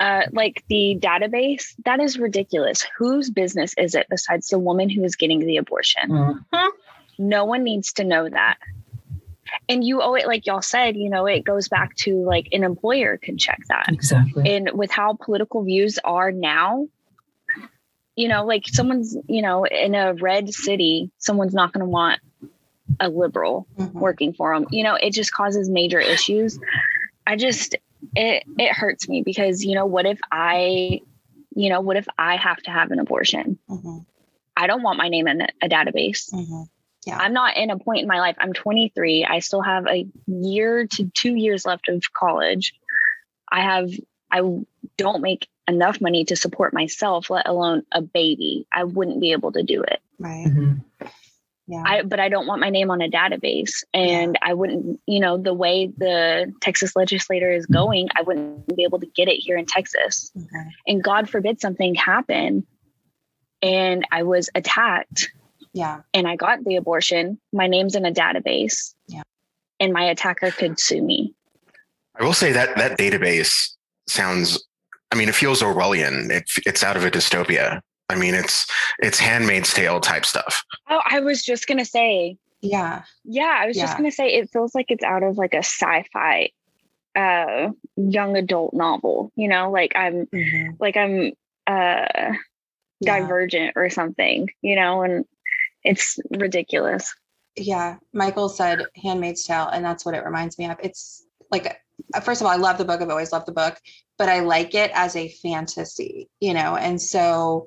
Uh, 0.01 0.23
like 0.33 0.65
the 0.69 0.97
database, 0.99 1.75
that 1.85 2.01
is 2.01 2.19
ridiculous. 2.19 2.85
Whose 2.99 3.31
business 3.31 3.75
is 3.79 3.95
it 3.95 4.07
besides 4.11 4.49
the 4.49 4.59
woman 4.59 4.89
who 4.89 5.05
is 5.05 5.15
getting 5.15 5.41
the 5.41 5.59
abortion? 5.59 6.09
Mhm. 6.11 6.69
No 7.19 7.45
one 7.45 7.63
needs 7.63 7.93
to 7.95 8.05
know 8.05 8.29
that. 8.29 8.57
And 9.69 9.85
you 9.85 10.01
owe 10.01 10.15
it, 10.15 10.27
like 10.27 10.47
y'all 10.47 10.63
said, 10.63 10.97
you 10.97 11.11
know, 11.11 11.27
it 11.27 11.45
goes 11.45 11.69
back 11.69 11.95
to 11.97 12.15
like 12.25 12.49
an 12.53 12.65
employer 12.65 13.19
can 13.19 13.37
check 13.37 13.61
that. 13.69 13.87
Exactly. 13.89 14.49
And 14.57 14.71
with 14.73 14.91
how 14.91 15.19
political 15.21 15.63
views 15.65 15.99
are 16.03 16.33
now, 16.33 16.87
you 18.17 18.29
know, 18.29 18.45
like 18.47 18.63
someone's, 18.67 19.17
you 19.29 19.43
know, 19.43 19.65
in 19.67 19.95
a 19.95 20.15
red 20.15 20.53
city, 20.55 21.11
someone's 21.19 21.55
not 21.55 21.73
going 21.73 21.85
to 21.85 21.91
want 21.91 22.21
a 23.01 23.09
liberal 23.09 23.67
Mhm. 23.79 23.93
working 23.93 24.33
for 24.33 24.55
them. 24.55 24.67
You 24.71 24.83
know, 24.85 24.95
it 24.95 25.13
just 25.13 25.33
causes 25.33 25.69
major 25.69 26.01
issues. 26.01 26.59
I 27.27 27.37
just 27.37 27.77
it 28.15 28.45
it 28.59 28.73
hurts 28.73 29.09
me 29.09 29.23
because 29.25 29.65
you 29.65 29.75
know 29.75 29.87
what 29.87 30.07
if 30.07 30.19
I, 30.31 31.01
you 31.55 31.69
know, 31.69 31.81
what 31.81 31.97
if 31.97 32.07
I 32.19 32.37
have 32.37 32.59
to 32.63 32.71
have 32.71 32.91
an 32.91 32.99
abortion? 32.99 33.59
Mhm. 33.69 34.05
I 34.57 34.67
don't 34.67 34.83
want 34.83 34.99
my 34.99 35.09
name 35.09 35.27
in 35.29 35.43
a 35.43 35.69
database. 35.69 36.33
Mhm. 36.33 36.69
I'm 37.19 37.33
not 37.33 37.57
in 37.57 37.71
a 37.71 37.79
point 37.79 38.03
in 38.03 38.09
my 38.09 38.21
life. 38.21 38.37
I'm 38.39 38.53
23. 38.53 39.25
I 39.25 39.39
still 39.39 39.63
have 39.63 39.87
a 39.87 40.07
year 40.27 40.87
to 40.87 41.11
two 41.15 41.35
years 41.35 41.65
left 41.65 41.89
of 41.89 42.03
college. 42.13 42.75
I 43.51 43.63
have 43.63 43.91
I 44.31 44.43
don't 44.97 45.23
make 45.23 45.49
enough 45.67 46.01
money 46.01 46.25
to 46.27 46.37
support 46.37 46.73
myself, 46.75 47.31
let 47.31 47.49
alone 47.49 47.85
a 47.93 48.03
baby. 48.03 48.67
I 48.73 48.85
wouldn't 48.85 49.21
be 49.21 49.33
able 49.33 49.53
to 49.53 49.63
do 49.63 49.83
it. 49.83 50.01
Right. 50.19 50.47
Mhm. 50.47 50.85
Yeah. 51.71 51.83
I 51.87 52.03
but 52.03 52.19
I 52.19 52.29
don't 52.29 52.49
want 52.49 52.61
my 52.61 52.69
name 52.69 52.91
on 52.91 53.01
a 53.01 53.09
database 53.09 53.85
and 53.95 54.37
I 54.43 54.55
wouldn't, 54.55 54.99
you 55.07 55.21
know, 55.21 55.39
the 55.39 55.55
way 55.55 55.87
the 55.97 56.53
Texas 56.61 56.97
legislator 56.97 57.49
is 57.53 57.65
going, 57.67 58.09
I 58.19 58.23
wouldn't 58.23 58.75
be 58.75 58.83
able 58.83 58.99
to 58.99 59.07
get 59.07 59.29
it 59.29 59.37
here 59.37 59.57
in 59.57 59.67
Texas. 59.67 60.33
Mhm. 60.37 60.71
And 60.89 61.01
God 61.03 61.31
forbid 61.31 61.61
something 61.61 61.95
happen 61.95 62.67
and 63.63 64.05
I 64.11 64.25
was 64.25 64.51
attacked 64.57 65.31
Yeah. 65.73 66.01
and 66.13 66.27
I 66.27 66.35
got 66.35 66.65
the 66.65 66.75
abortion, 66.75 67.39
my 67.53 67.69
name's 67.69 67.95
in 67.95 68.05
a 68.05 68.11
database. 68.13 68.93
Yeah. 69.07 69.23
And 69.79 69.93
my 69.93 70.03
attacker 70.05 70.51
could 70.51 70.81
sue 70.81 71.01
me. 71.01 71.35
I 72.19 72.25
will 72.25 72.33
say 72.35 72.51
that 72.51 72.77
that 72.79 72.99
database 72.99 73.77
sounds. 74.09 74.67
I 75.13 75.17
mean, 75.17 75.29
it 75.29 75.37
feels 75.37 75.63
Orwellian. 75.63 76.31
It, 76.31 76.51
it's 76.67 76.83
out 76.83 76.97
of 76.97 77.05
a 77.05 77.11
dystopia. 77.13 77.81
I 78.11 78.17
mean, 78.17 78.35
it's 78.35 78.67
it's 78.99 79.19
Handmaid's 79.19 79.73
Tale 79.73 80.01
type 80.01 80.27
stuff. 80.27 80.63
Oh, 80.89 81.01
I 81.09 81.21
was 81.21 81.43
just 81.43 81.67
gonna 81.67 81.85
say, 81.85 82.37
Yeah. 82.61 83.03
yeah, 83.25 83.57
I 83.61 83.67
was 83.67 83.77
just 83.77 83.97
gonna 83.97 84.11
say 84.11 84.35
it 84.35 84.51
feels 84.53 84.75
like 84.75 84.87
it's 84.91 85.05
out 85.05 85.23
of 85.23 85.39
like 85.39 85.55
a 85.55 85.59
sci-fi 85.59 86.51
uh 87.17 87.71
young 87.97 88.37
adult 88.37 88.75
novel, 88.75 89.33
you 89.37 89.49
know, 89.49 89.71
like 89.71 89.93
I'm 89.97 90.27
Mhm. 90.27 90.77
like 90.81 90.97
I'm 90.97 91.33
uh 91.67 92.35
Yeah. 93.03 93.21
divergent 93.21 93.73
or 93.77 93.89
something, 93.91 94.49
you 94.63 94.77
know, 94.77 95.03
and 95.03 95.25
it's 95.83 96.19
ridiculous. 96.31 97.15
yeah 97.57 97.97
michael 98.13 98.49
said 98.49 98.85
handmaid's 99.03 99.45
tale 99.45 99.67
and 99.73 99.85
that's 99.85 100.05
what 100.07 100.15
it 100.15 100.25
reminds 100.25 100.57
me 100.59 100.67
of 100.71 100.77
it's 100.83 101.27
like 101.51 101.67
uh, 102.15 102.21
first 102.21 102.41
of 102.41 102.47
all 102.47 102.53
i 102.53 102.57
love 102.57 102.79
the 102.79 102.85
book 102.85 103.01
i've 103.03 103.11
always 103.11 103.33
loved 103.33 103.47
the 103.47 103.53
book 103.53 103.77
but 104.19 104.29
i 104.29 104.39
like 104.39 104.73
it 104.75 104.91
as 104.95 105.17
a 105.17 105.29
fantasy 105.43 106.29
you 106.39 106.55
know 106.55 106.77
and 106.77 107.03
so 107.03 107.67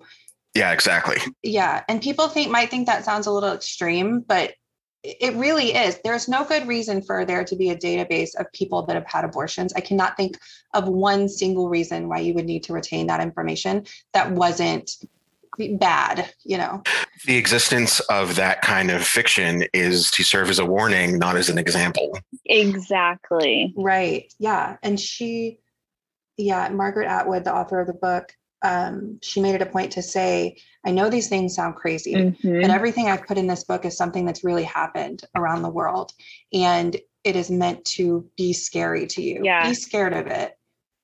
Yeah, 0.55 0.71
exactly. 0.71 1.17
yeah 1.41 1.83
and 1.87 2.01
people 2.01 2.27
think 2.27 2.51
might 2.51 2.69
think 2.69 2.87
that 2.87 3.05
sounds 3.05 3.27
a 3.27 3.31
little 3.31 3.53
extreme 3.53 4.21
but 4.21 4.53
it 5.03 5.35
really 5.35 5.73
is 5.73 5.99
there's 6.03 6.29
no 6.29 6.45
good 6.45 6.67
reason 6.67 7.01
for 7.01 7.25
there 7.25 7.43
to 7.43 7.55
be 7.55 7.69
a 7.71 7.75
database 7.75 8.39
of 8.39 8.45
people 8.53 8.85
that 8.85 8.95
have 8.95 9.07
had 9.07 9.25
abortions 9.25 9.73
i 9.73 9.81
cannot 9.81 10.15
think 10.15 10.37
of 10.73 10.87
one 10.87 11.27
single 11.27 11.69
reason 11.69 12.07
why 12.07 12.19
you 12.19 12.33
would 12.33 12.45
need 12.45 12.63
to 12.63 12.73
retain 12.73 13.07
that 13.07 13.19
information 13.19 13.85
that 14.13 14.31
wasn't 14.31 14.91
bad 15.77 16.31
you 16.43 16.57
know 16.57 16.81
The 17.25 17.37
existence 17.37 17.99
of 18.01 18.35
that 18.35 18.61
kind 18.61 18.91
of 18.91 19.05
fiction 19.05 19.65
is 19.73 20.11
to 20.11 20.23
serve 20.23 20.49
as 20.49 20.59
a 20.59 20.65
warning, 20.65 21.17
not 21.17 21.37
as 21.37 21.49
an 21.49 21.57
example. 21.57 22.17
Exactly. 22.45 23.73
Right. 23.77 24.33
Yeah. 24.39 24.77
And 24.83 24.99
she, 24.99 25.59
yeah, 26.37 26.67
Margaret 26.69 27.07
Atwood, 27.07 27.45
the 27.45 27.55
author 27.55 27.79
of 27.79 27.87
the 27.87 27.93
book, 27.93 28.35
um, 28.63 29.19
she 29.21 29.41
made 29.41 29.55
it 29.55 29.61
a 29.61 29.65
point 29.65 29.91
to 29.93 30.01
say, 30.01 30.57
I 30.85 30.91
know 30.91 31.09
these 31.09 31.29
things 31.29 31.55
sound 31.55 31.75
crazy, 31.75 32.13
Mhm. 32.15 32.61
but 32.61 32.71
everything 32.71 33.09
I've 33.09 33.25
put 33.27 33.37
in 33.37 33.47
this 33.47 33.63
book 33.63 33.85
is 33.85 33.95
something 33.97 34.25
that's 34.25 34.43
really 34.43 34.63
happened 34.63 35.23
around 35.35 35.61
the 35.61 35.69
world. 35.69 36.11
And 36.53 36.95
it 37.23 37.35
is 37.35 37.49
meant 37.51 37.83
to 37.85 38.25
be 38.37 38.51
scary 38.53 39.05
to 39.07 39.21
you. 39.21 39.41
Yeah. 39.43 39.67
Be 39.67 39.73
scared 39.73 40.13
of 40.13 40.27
it. 40.27 40.57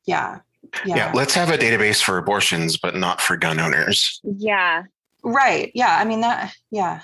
Yeah. 0.06 0.40
Yeah. 0.86 0.96
Yeah. 0.96 1.12
let's 1.14 1.34
have 1.34 1.50
a 1.50 1.58
database 1.58 2.02
for 2.04 2.18
abortions, 2.18 2.78
but 2.78 2.96
not 2.96 3.22
for 3.22 3.38
gun 3.38 3.60
owners. 3.60 4.20
Yeah. 4.24 4.84
Right. 5.24 5.72
Yeah. 5.74 5.98
I 5.98 6.06
mean, 6.06 6.22
that, 6.22 6.54
yeah, 6.72 7.02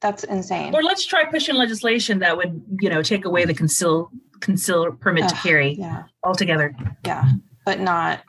that's 0.00 0.22
insane. 0.24 0.74
Or 0.74 0.82
let's 0.82 1.04
try 1.04 1.24
pushing 1.24 1.54
legislation 1.56 2.20
that 2.20 2.36
would, 2.36 2.60
you 2.80 2.88
know, 2.88 3.02
take 3.02 3.24
away 3.24 3.44
the 3.44 3.54
conceal 3.54 4.10
conceal 4.40 4.90
permit 4.92 5.28
to 5.28 5.34
carry 5.36 5.74
Yeah. 5.74 6.04
altogether. 6.24 6.74
Yeah. 7.06 7.24
But 7.64 7.78
not, 7.80 8.20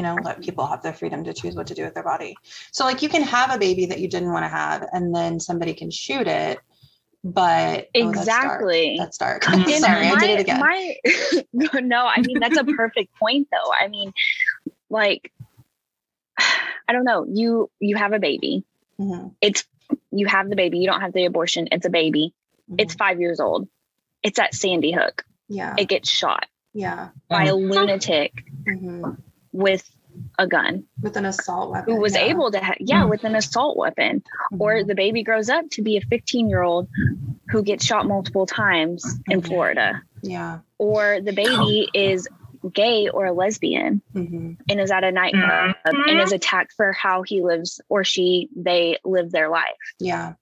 you 0.00 0.06
know, 0.06 0.16
let 0.24 0.40
people 0.40 0.64
have 0.66 0.82
their 0.82 0.94
freedom 0.94 1.24
to 1.24 1.34
choose 1.34 1.54
what 1.54 1.66
to 1.66 1.74
do 1.74 1.84
with 1.84 1.92
their 1.92 2.02
body. 2.02 2.34
So, 2.72 2.84
like, 2.86 3.02
you 3.02 3.10
can 3.10 3.22
have 3.22 3.54
a 3.54 3.58
baby 3.58 3.84
that 3.86 4.00
you 4.00 4.08
didn't 4.08 4.32
want 4.32 4.44
to 4.44 4.48
have, 4.48 4.88
and 4.94 5.14
then 5.14 5.38
somebody 5.40 5.74
can 5.74 5.90
shoot 5.90 6.26
it. 6.26 6.58
But 7.22 7.90
oh, 7.94 8.12
that's 8.12 8.24
dark. 8.24 8.62
Exactly. 8.62 8.96
That's 8.98 9.18
dark. 9.18 9.46
And 9.46 9.68
Sorry, 9.68 10.06
I 10.06 10.18
did 10.18 10.30
it 10.30 10.40
again. 10.40 10.58
My, 10.58 10.94
no, 11.82 12.06
I 12.06 12.22
mean 12.22 12.38
that's 12.40 12.56
a 12.56 12.64
perfect 12.64 13.14
point 13.18 13.48
though. 13.52 13.70
I 13.78 13.88
mean, 13.88 14.14
like, 14.88 15.30
I 16.38 16.92
don't 16.94 17.04
know. 17.04 17.26
You 17.28 17.70
you 17.78 17.96
have 17.96 18.14
a 18.14 18.18
baby. 18.18 18.64
Mhm, 18.98 19.34
It's 19.42 19.64
you 20.10 20.28
have 20.28 20.48
the 20.48 20.56
baby. 20.56 20.78
You 20.78 20.86
don't 20.86 21.02
have 21.02 21.12
the 21.12 21.26
abortion. 21.26 21.68
It's 21.72 21.84
a 21.84 21.90
baby. 21.90 22.32
It's 22.78 22.94
mhm. 22.94 22.98
five 22.98 23.20
years 23.20 23.38
old. 23.38 23.68
It's 24.22 24.38
at 24.38 24.54
Sandy 24.54 24.92
Hook. 24.92 25.24
yeah, 25.46 25.74
It 25.76 25.90
gets 25.90 26.10
shot 26.10 26.46
yeah. 26.72 27.10
by 27.28 27.44
a 27.44 27.52
Mhm. 27.52 27.70
lunatic 27.70 28.32
mhm. 28.66 29.18
With 29.52 29.88
a 30.38 30.46
gun 30.46 30.84
With 31.02 31.16
an 31.16 31.24
assault 31.24 31.70
weapon. 31.70 31.94
who 31.94 32.00
was 32.00 32.14
yeah. 32.14 32.22
able 32.22 32.50
to, 32.50 32.58
ha- 32.60 32.74
yeah, 32.80 33.04
with 33.04 33.22
an 33.24 33.36
assault 33.36 33.76
weapon. 33.76 34.22
Or 34.58 34.74
Mhm, 34.74 34.86
the 34.88 34.94
baby 34.96 35.22
grows 35.22 35.48
up 35.48 35.68
to 35.70 35.82
be 35.82 35.96
a 35.96 36.00
15 36.00 36.48
year 36.48 36.62
old 36.62 36.88
who 37.48 37.62
gets 37.62 37.84
shot 37.84 38.06
multiple 38.06 38.44
times 38.46 39.04
in 39.28 39.40
Mhm. 39.40 39.46
Florida. 39.46 40.02
yeah. 40.22 40.58
Or 40.78 41.20
the 41.20 41.32
baby 41.32 41.88
is 41.94 42.28
gay 42.74 43.08
or 43.08 43.26
a 43.26 43.32
lesbian 43.32 44.02
mhm, 44.14 44.56
and 44.68 44.80
is 44.80 44.90
at 44.90 45.02
a 45.04 45.10
nightclub 45.12 45.74
and 45.84 46.20
is 46.20 46.32
attacked 46.32 46.72
for 46.76 46.92
how 46.92 47.22
he 47.22 47.40
lives 47.42 47.80
or 47.88 48.02
she 48.04 48.48
they 48.54 48.98
live 49.04 49.30
their 49.30 49.48
life. 49.48 49.64
Yeah. 49.98 50.34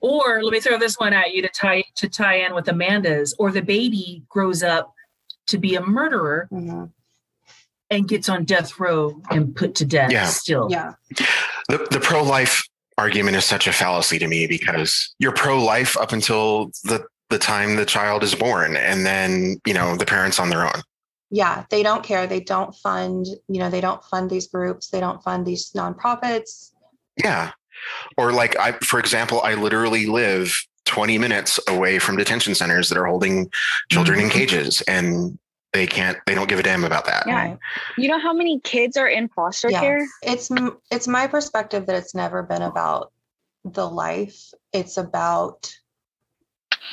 Or 0.00 0.42
let 0.42 0.52
me 0.52 0.60
throw 0.60 0.78
this 0.78 0.96
one 0.98 1.12
at 1.12 1.32
you 1.32 1.42
to 1.42 1.48
tie 1.48 1.84
to 1.96 2.08
tie 2.08 2.36
in 2.36 2.54
with 2.54 2.68
Amanda's. 2.68 3.34
Or 3.38 3.50
the 3.50 3.62
baby 3.62 4.24
grows 4.28 4.62
up 4.62 4.92
to 5.46 5.58
be 5.58 5.74
a 5.74 5.80
murderer 5.84 6.48
mhm, 6.52 6.90
and 7.94 8.08
gets 8.08 8.28
on 8.28 8.44
death 8.44 8.78
row 8.78 9.20
and 9.30 9.54
put 9.54 9.74
to 9.76 9.84
death 9.84 10.10
Yeah. 10.10 10.26
still. 10.26 10.68
Yeah. 10.70 10.94
The, 11.68 11.86
the 11.90 12.00
pro 12.00 12.22
life 12.22 12.62
argument 12.98 13.36
is 13.36 13.44
such 13.44 13.66
a 13.66 13.72
fallacy 13.72 14.18
to 14.18 14.26
me 14.26 14.46
because 14.46 15.14
you're 15.18 15.32
pro 15.32 15.62
life 15.62 15.96
up 15.96 16.12
until 16.12 16.66
the, 16.84 17.04
the 17.30 17.38
time 17.38 17.76
the 17.76 17.86
child 17.86 18.22
is 18.22 18.34
born. 18.34 18.76
And 18.76 19.06
then, 19.06 19.56
you 19.66 19.74
know, 19.74 19.96
the 19.96 20.06
parents 20.06 20.38
on 20.38 20.50
their 20.50 20.64
own. 20.66 20.82
Yeah. 21.30 21.64
They 21.70 21.82
don't 21.82 22.04
care. 22.04 22.26
They 22.26 22.40
don't 22.40 22.74
fund, 22.76 23.26
you 23.48 23.58
know, 23.60 23.70
they 23.70 23.80
don't 23.80 24.02
fund 24.04 24.30
these 24.30 24.46
groups. 24.48 24.90
They 24.90 25.00
don't 25.00 25.22
fund 25.22 25.46
these 25.46 25.70
nonprofits. 25.72 26.72
Yeah. 27.22 27.52
Or 28.16 28.32
like 28.32 28.56
I, 28.58 28.72
for 28.72 28.98
example, 29.00 29.40
I 29.42 29.54
literally 29.54 30.06
live 30.06 30.56
20 30.84 31.18
minutes 31.18 31.58
away 31.68 31.98
from 31.98 32.16
detention 32.16 32.54
centers 32.54 32.88
that 32.90 32.98
are 32.98 33.06
holding 33.06 33.50
children 33.90 34.20
in 34.20 34.28
Mhm. 34.28 34.32
cages 34.32 34.82
and 34.82 35.38
they 35.74 35.86
can't, 35.86 36.16
they 36.26 36.34
don't 36.34 36.48
give 36.48 36.58
a 36.60 36.62
damn 36.62 36.84
about 36.84 37.04
that. 37.06 37.24
Yeah. 37.26 37.34
Right. 37.34 37.58
You 37.98 38.08
know 38.08 38.20
how 38.20 38.32
many 38.32 38.60
kids 38.60 38.96
are 38.96 39.08
in 39.08 39.28
foster 39.28 39.68
Yeah. 39.70 39.80
care? 39.80 40.06
it's 40.22 40.48
it's 40.90 41.08
my 41.08 41.26
perspective 41.26 41.86
that 41.86 41.96
it's 41.96 42.14
never 42.14 42.42
been 42.42 42.62
about 42.62 43.12
the 43.64 43.88
life 43.88 44.50
it's 44.72 44.98
about 44.98 45.72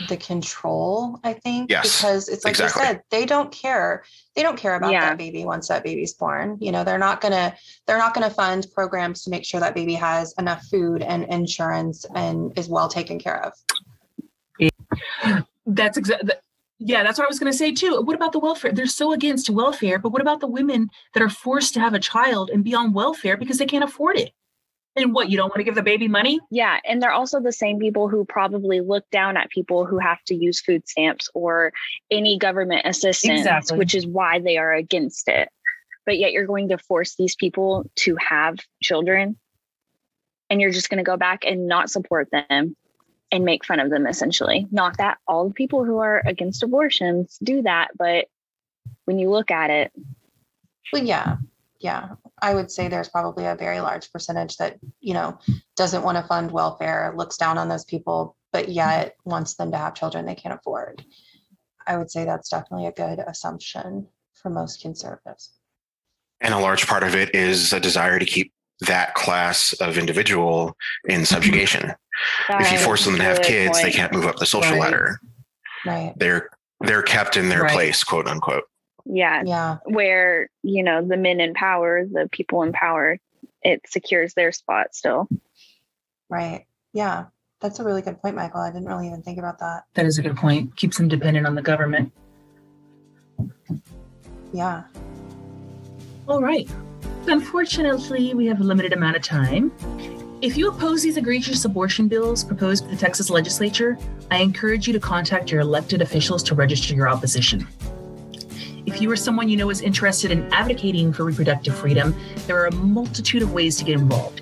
the 0.07 0.15
control 0.15 1.19
i 1.25 1.33
think 1.33 1.69
Yes, 1.69 1.97
because 1.97 2.29
it's 2.29 2.45
like 2.45 2.51
exactly. 2.53 2.81
you 2.81 2.87
said 2.87 3.01
they 3.11 3.25
don't 3.25 3.51
care 3.51 4.03
they 4.37 4.41
don't 4.41 4.57
care 4.57 4.75
about 4.75 4.93
Yeah. 4.93 5.01
that 5.09 5.17
baby 5.17 5.43
once 5.43 5.67
that 5.67 5.83
baby's 5.83 6.13
born 6.13 6.57
you 6.61 6.71
know 6.71 6.85
they're 6.85 6.97
not 6.97 7.19
gonna 7.19 7.53
they're 7.87 7.97
not 7.97 8.13
gonna 8.13 8.29
fund 8.29 8.67
programs 8.73 9.21
to 9.23 9.29
make 9.29 9.43
sure 9.43 9.59
that 9.59 9.75
baby 9.75 9.95
has 9.95 10.33
enough 10.39 10.63
food 10.71 11.01
and 11.01 11.25
insurance 11.25 12.05
and 12.15 12.57
is 12.57 12.69
well 12.69 12.87
taken 12.87 13.19
care 13.19 13.45
of 13.45 13.53
That's 15.65 15.97
exactly. 15.97 16.31
Yeah, 16.83 17.03
that's 17.03 17.19
what 17.19 17.25
I 17.25 17.27
was 17.29 17.37
going 17.37 17.51
to 17.51 17.57
say 17.57 17.71
too. 17.71 18.01
What 18.01 18.15
about 18.15 18.31
the 18.31 18.39
welfare? 18.39 18.71
They're 18.71 18.87
so 18.87 19.13
against 19.13 19.51
welfare, 19.51 19.99
but 19.99 20.11
what 20.11 20.21
about 20.21 20.39
the 20.39 20.47
women 20.47 20.89
that 21.13 21.21
are 21.21 21.29
forced 21.29 21.75
to 21.75 21.79
have 21.79 21.93
a 21.93 21.99
child 21.99 22.49
and 22.49 22.63
be 22.63 22.73
on 22.73 22.91
welfare 22.91 23.37
because 23.37 23.59
they 23.59 23.67
can't 23.67 23.83
afford 23.83 24.17
it? 24.17 24.31
And 24.95 25.13
what, 25.13 25.29
you 25.29 25.37
don't 25.37 25.49
want 25.49 25.59
to 25.59 25.63
give 25.63 25.75
the 25.75 25.83
baby 25.83 26.07
money? 26.07 26.39
Yeah. 26.49 26.79
And 26.83 26.99
they're 27.01 27.11
also 27.11 27.39
the 27.39 27.51
same 27.53 27.77
people 27.79 28.09
who 28.09 28.25
probably 28.25 28.81
look 28.81 29.05
down 29.11 29.37
at 29.37 29.51
people 29.51 29.85
who 29.85 29.99
have 29.99 30.23
to 30.25 30.35
use 30.35 30.59
food 30.59 30.87
stamps 30.89 31.29
or 31.35 31.71
any 32.09 32.37
government 32.39 32.81
assistance, 32.85 33.41
Exactly. 33.41 33.77
which 33.77 33.93
is 33.93 34.07
why 34.07 34.39
they 34.39 34.57
are 34.57 34.73
against 34.73 35.27
it. 35.29 35.49
but 36.05 36.17
yet 36.17 36.31
you're 36.31 36.47
going 36.47 36.69
to 36.69 36.77
force 36.79 37.15
these 37.15 37.35
people 37.35 37.85
to 37.95 38.15
have 38.17 38.57
children 38.81 39.37
and 40.49 40.59
you're 40.59 40.71
just 40.71 40.89
going 40.89 40.97
to 40.97 41.03
go 41.03 41.15
back 41.15 41.45
and 41.45 41.67
not 41.67 41.89
support 41.91 42.27
them 42.31 42.75
and 43.31 43.45
make 43.45 43.65
fun 43.65 43.79
of 43.79 43.89
them 43.89 44.05
essentially. 44.05 44.67
Not 44.71 44.97
that 44.97 45.17
all 45.27 45.47
the 45.47 45.53
people 45.53 45.85
who 45.85 45.99
are 45.99 46.21
against 46.25 46.63
abortions 46.63 47.37
do 47.41 47.61
that, 47.61 47.89
but 47.97 48.25
when 49.05 49.19
you 49.19 49.29
look 49.29 49.51
at 49.51 49.69
it. 49.69 49.91
Well, 50.91 51.03
yeah, 51.03 51.37
yeah. 51.79 52.09
I 52.41 52.53
would 52.53 52.71
say 52.71 52.87
there's 52.87 53.09
probably 53.09 53.45
a 53.45 53.55
very 53.55 53.79
large 53.79 54.11
percentage 54.11 54.57
that, 54.57 54.77
you 54.99 55.13
know, 55.13 55.39
doesn't 55.75 56.03
want 56.03 56.17
to 56.17 56.23
fund 56.23 56.51
welfare, 56.51 57.13
looks 57.15 57.37
down 57.37 57.57
on 57.57 57.69
those 57.69 57.85
people, 57.85 58.35
but 58.51 58.69
yet 58.69 59.15
wants 59.23 59.55
them 59.55 59.71
to 59.71 59.77
have 59.77 59.93
children 59.93 60.25
they 60.25 60.35
can't 60.35 60.59
afford. 60.59 61.05
I 61.87 61.97
would 61.97 62.11
say 62.11 62.25
that's 62.25 62.49
definitely 62.49 62.87
a 62.87 62.91
good 62.91 63.19
assumption 63.25 64.07
for 64.33 64.49
most 64.49 64.81
conservatives. 64.81 65.57
And 66.41 66.53
a 66.53 66.59
large 66.59 66.87
part 66.87 67.03
of 67.03 67.15
it 67.15 67.35
is 67.35 67.71
a 67.71 67.79
desire 67.79 68.19
to 68.19 68.25
keep 68.25 68.51
that 68.81 69.13
class 69.15 69.73
of 69.73 69.97
individual 69.97 70.75
in 71.05 71.25
subjugation. 71.25 71.93
That 72.47 72.61
if 72.61 72.71
you 72.71 72.77
force 72.79 73.05
them 73.05 73.17
to 73.17 73.23
have 73.23 73.41
kids, 73.41 73.77
point. 73.77 73.85
they 73.85 73.91
can't 73.91 74.13
move 74.13 74.25
up 74.25 74.37
the 74.37 74.45
social 74.45 74.73
right. 74.73 74.81
ladder. 74.81 75.19
Right. 75.85 76.13
They're 76.17 76.49
they're 76.81 77.03
kept 77.03 77.37
in 77.37 77.49
their 77.49 77.63
right. 77.63 77.71
place, 77.71 78.03
quote 78.03 78.27
unquote. 78.27 78.63
Yeah. 79.05 79.43
Yeah. 79.45 79.77
Where, 79.85 80.49
you 80.63 80.83
know, 80.83 81.05
the 81.05 81.17
men 81.17 81.39
in 81.39 81.53
power, 81.53 82.05
the 82.05 82.29
people 82.31 82.63
in 82.63 82.71
power, 82.71 83.17
it 83.63 83.81
secures 83.87 84.33
their 84.33 84.51
spot 84.51 84.93
still. 84.95 85.27
Right. 86.29 86.65
Yeah. 86.93 87.25
That's 87.59 87.79
a 87.79 87.83
really 87.83 88.01
good 88.01 88.19
point, 88.21 88.35
Michael. 88.35 88.61
I 88.61 88.71
didn't 88.71 88.87
really 88.87 89.07
even 89.07 89.21
think 89.21 89.37
about 89.37 89.59
that. 89.59 89.83
That 89.93 90.05
is 90.05 90.17
a 90.17 90.23
good 90.23 90.35
point. 90.35 90.75
Keeps 90.75 90.97
them 90.97 91.07
dependent 91.07 91.45
on 91.45 91.53
the 91.53 91.61
government. 91.61 92.11
Yeah. 94.51 94.83
All 96.27 96.41
right. 96.41 96.69
Unfortunately, 97.27 98.33
we 98.33 98.47
have 98.47 98.61
a 98.61 98.63
limited 98.63 98.93
amount 98.93 99.15
of 99.15 99.21
time. 99.21 99.71
If 100.41 100.57
you 100.57 100.69
oppose 100.69 101.03
these 101.03 101.17
egregious 101.17 101.63
abortion 101.65 102.07
bills 102.07 102.43
proposed 102.43 102.85
by 102.85 102.91
the 102.91 102.97
Texas 102.97 103.29
legislature, 103.29 103.97
I 104.31 104.37
encourage 104.37 104.87
you 104.87 104.93
to 104.93 104.99
contact 104.99 105.51
your 105.51 105.61
elected 105.61 106.01
officials 106.01 106.41
to 106.43 106.55
register 106.55 106.95
your 106.95 107.07
opposition. 107.07 107.67
If 108.87 108.99
you 108.99 109.11
or 109.11 109.15
someone 109.15 109.49
you 109.49 109.57
know 109.57 109.69
is 109.69 109.81
interested 109.81 110.31
in 110.31 110.51
advocating 110.51 111.13
for 111.13 111.23
reproductive 111.23 111.75
freedom, 111.75 112.15
there 112.47 112.57
are 112.57 112.65
a 112.65 112.73
multitude 112.73 113.43
of 113.43 113.53
ways 113.53 113.77
to 113.77 113.83
get 113.83 113.99
involved, 113.99 114.41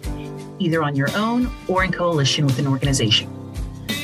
either 0.59 0.81
on 0.81 0.95
your 0.95 1.13
own 1.17 1.51
or 1.67 1.83
in 1.83 1.91
coalition 1.91 2.45
with 2.45 2.59
an 2.59 2.67
organization. 2.67 3.29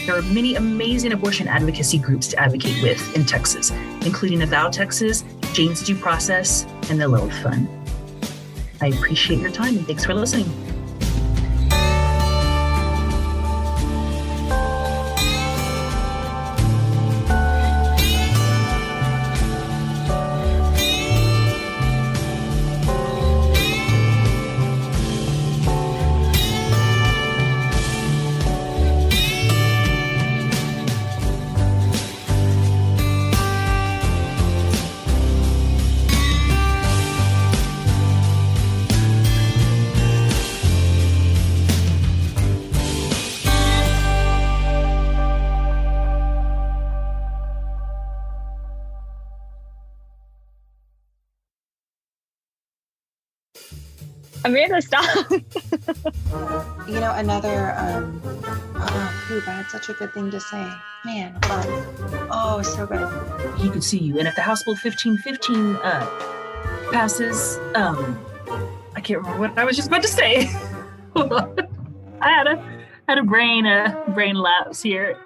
There 0.05 0.17
are 0.17 0.21
many 0.21 0.55
amazing 0.55 1.13
abortion 1.13 1.47
advocacy 1.47 1.97
groups 1.97 2.27
to 2.27 2.39
advocate 2.39 2.83
with 2.83 3.15
in 3.15 3.25
Texas, 3.25 3.71
including 4.05 4.41
Avow 4.41 4.69
Texas, 4.69 5.23
Jane's 5.53 5.81
Due 5.81 5.95
Process, 5.95 6.65
and 6.89 6.99
the 6.99 7.07
Lilith 7.07 7.41
Fund. 7.41 7.69
I 8.81 8.87
appreciate 8.87 9.39
your 9.39 9.51
time 9.51 9.77
and 9.77 9.87
thanks 9.87 10.05
for 10.05 10.13
listening. 10.13 10.74
Amanda, 54.45 54.79
stop. 54.79 55.31
you 55.31 56.99
know, 56.99 57.13
another, 57.15 57.73
um, 57.79 58.21
oh, 58.75 59.23
poop, 59.27 59.47
I 59.47 59.51
had 59.53 59.65
such 59.71 59.89
a 59.89 59.93
good 59.93 60.13
thing 60.13 60.29
to 60.29 60.39
say. 60.39 60.71
Man, 61.03 61.35
Oh, 62.29 62.61
so 62.63 62.85
good. 62.85 63.59
He 63.59 63.71
could 63.71 63.83
see 63.83 63.97
you. 63.97 64.19
And 64.19 64.27
if 64.27 64.35
the 64.35 64.41
House 64.41 64.63
Bill 64.63 64.75
1515 64.75 65.77
uh, 65.77 66.05
passes, 66.91 67.57
um, 67.73 68.23
I 68.95 69.01
can't 69.01 69.21
remember 69.21 69.39
what 69.39 69.57
I 69.57 69.63
was 69.63 69.75
just 69.75 69.87
about 69.87 70.03
to 70.03 70.07
say. 70.07 70.47
I 71.15 72.29
had 72.29 72.47
a 72.47 72.79
had 73.07 73.17
a 73.17 73.23
brain 73.23 73.65
a 73.65 74.05
uh, 74.07 74.11
brain 74.11 74.35
lapse 74.35 74.81
here. 74.81 75.17